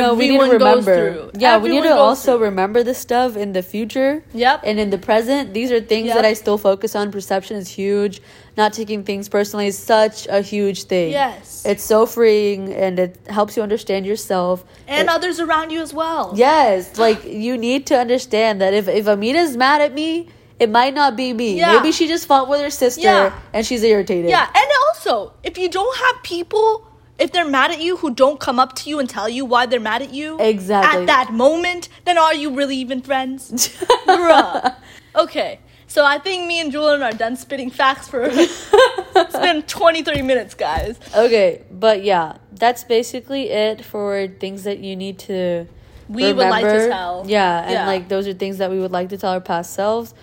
know 0.00 0.14
we 0.14 0.28
need 0.28 0.38
to 0.38 0.44
Everyone 0.44 0.58
goes 0.58 0.86
remember. 0.86 1.30
through. 1.30 1.40
Yeah, 1.40 1.58
we 1.58 1.68
need 1.70 1.82
to 1.82 1.94
also 1.94 2.36
through. 2.36 2.46
remember 2.46 2.82
this 2.82 2.98
stuff 2.98 3.36
in 3.36 3.52
the 3.52 3.62
future. 3.62 4.24
Yep. 4.34 4.62
And 4.64 4.78
in 4.80 4.90
the 4.90 4.98
present, 4.98 5.54
these 5.54 5.70
are 5.70 5.80
things 5.80 6.06
Yep. 6.08 6.16
that 6.16 6.24
I 6.24 6.32
still 6.34 6.58
focus 6.58 6.94
on. 6.96 7.12
Perception 7.12 7.56
is 7.56 7.68
huge. 7.68 8.20
Not 8.56 8.72
taking 8.72 9.04
things 9.04 9.28
personally 9.28 9.66
is 9.66 9.78
such 9.78 10.26
a 10.28 10.40
huge 10.40 10.84
thing. 10.84 11.10
yes 11.12 11.62
It's 11.66 11.84
so 11.84 12.06
freeing 12.06 12.72
and 12.72 12.98
it 12.98 13.18
helps 13.28 13.56
you 13.56 13.62
understand 13.62 14.06
yourself. 14.06 14.64
and 14.88 15.08
It- 15.08 15.14
others 15.14 15.38
around 15.40 15.70
you 15.72 15.80
as 15.82 15.92
well 15.92 16.32
yes, 16.34 16.96
like 16.98 17.24
you 17.24 17.58
need 17.58 17.86
to 17.86 17.94
understand 17.98 18.60
that 18.62 18.72
if 18.74 18.88
if 18.88 19.06
Amita's 19.06 19.56
mad 19.56 19.80
at 19.82 19.92
me, 19.92 20.28
it 20.58 20.70
might 20.70 20.94
not 20.94 21.16
be 21.16 21.34
me. 21.34 21.58
Yeah. 21.58 21.72
Maybe 21.76 21.92
she 21.92 22.08
just 22.08 22.24
fought 22.26 22.48
with 22.48 22.60
her 22.62 22.70
sister 22.70 23.02
Yeah. 23.02 23.32
and 23.52 23.66
she's 23.66 23.82
irritated. 23.82 24.30
Yeah, 24.30 24.46
and 24.60 24.68
also, 24.88 25.34
if 25.44 25.58
you 25.58 25.68
don't 25.68 25.96
have 26.04 26.22
people, 26.22 26.86
if 27.18 27.32
they're 27.32 27.48
mad 27.48 27.70
at 27.70 27.80
you 27.80 27.96
who 27.98 28.10
don't 28.14 28.38
come 28.40 28.58
up 28.58 28.74
to 28.76 28.90
you 28.90 28.98
and 28.98 29.08
tell 29.08 29.28
you 29.28 29.44
why 29.44 29.66
they're 29.66 29.80
mad 29.80 30.02
at 30.02 30.12
you 30.12 30.36
Exactly. 30.40 31.00
at 31.02 31.06
that 31.06 31.32
moment, 31.32 31.88
then 32.04 32.18
are 32.18 32.34
you 32.34 32.54
really 32.54 32.76
even 32.76 33.00
friends? 33.02 33.50
Bruh. 34.06 34.74
Okay, 35.14 35.60
so 35.86 36.04
I 36.04 36.18
think 36.18 36.46
me 36.46 36.60
and 36.60 36.70
Julian 36.70 37.02
are 37.02 37.12
done 37.12 37.36
spitting 37.36 37.70
facts 37.70 38.06
for. 38.08 38.22
it's 38.30 39.38
been 39.38 39.62
23 39.62 40.20
minutes, 40.22 40.54
guys. 40.54 40.98
Okay, 41.16 41.62
but 41.70 42.02
yeah, 42.04 42.36
that's 42.52 42.84
basically 42.84 43.48
it 43.50 43.84
for 43.84 44.28
things 44.40 44.64
that 44.64 44.78
you 44.80 44.94
need 44.96 45.18
to 45.20 45.66
We 46.08 46.32
would 46.32 46.48
like 46.48 46.64
to 46.64 46.88
tell. 46.88 47.24
Yeah, 47.26 47.62
and 47.62 47.72
Yeah. 47.72 47.86
like 47.86 48.08
those 48.08 48.28
are 48.28 48.34
things 48.34 48.58
that 48.58 48.70
we 48.70 48.78
would 48.78 48.92
like 48.92 49.08
to 49.08 49.16
tell 49.16 49.30
our 49.32 49.40
past 49.40 49.72
selves. 49.72 50.14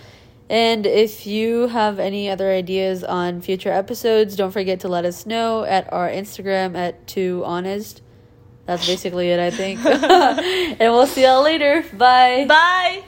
And 0.53 0.85
if 0.85 1.25
you 1.25 1.65
have 1.69 1.97
any 1.97 2.29
other 2.29 2.51
ideas 2.51 3.03
on 3.03 3.41
future 3.41 3.71
episodes, 3.71 4.35
don't 4.35 4.51
forget 4.51 4.81
to 4.81 4.87
let 4.87 5.03
us 5.03 5.25
know 5.25 5.63
at 5.63 5.91
our 5.91 6.07
Instagram 6.07 6.77
at 6.77 7.07
too 7.07 7.41
honest. 7.43 8.03
That's 8.67 8.85
basically 8.85 9.31
it, 9.31 9.39
I 9.39 9.49
think. 9.49 9.83
and 9.85 10.93
we'll 10.93 11.07
see 11.07 11.23
y'all 11.23 11.41
later. 11.41 11.83
Bye. 11.97 12.45
Bye. 12.47 13.03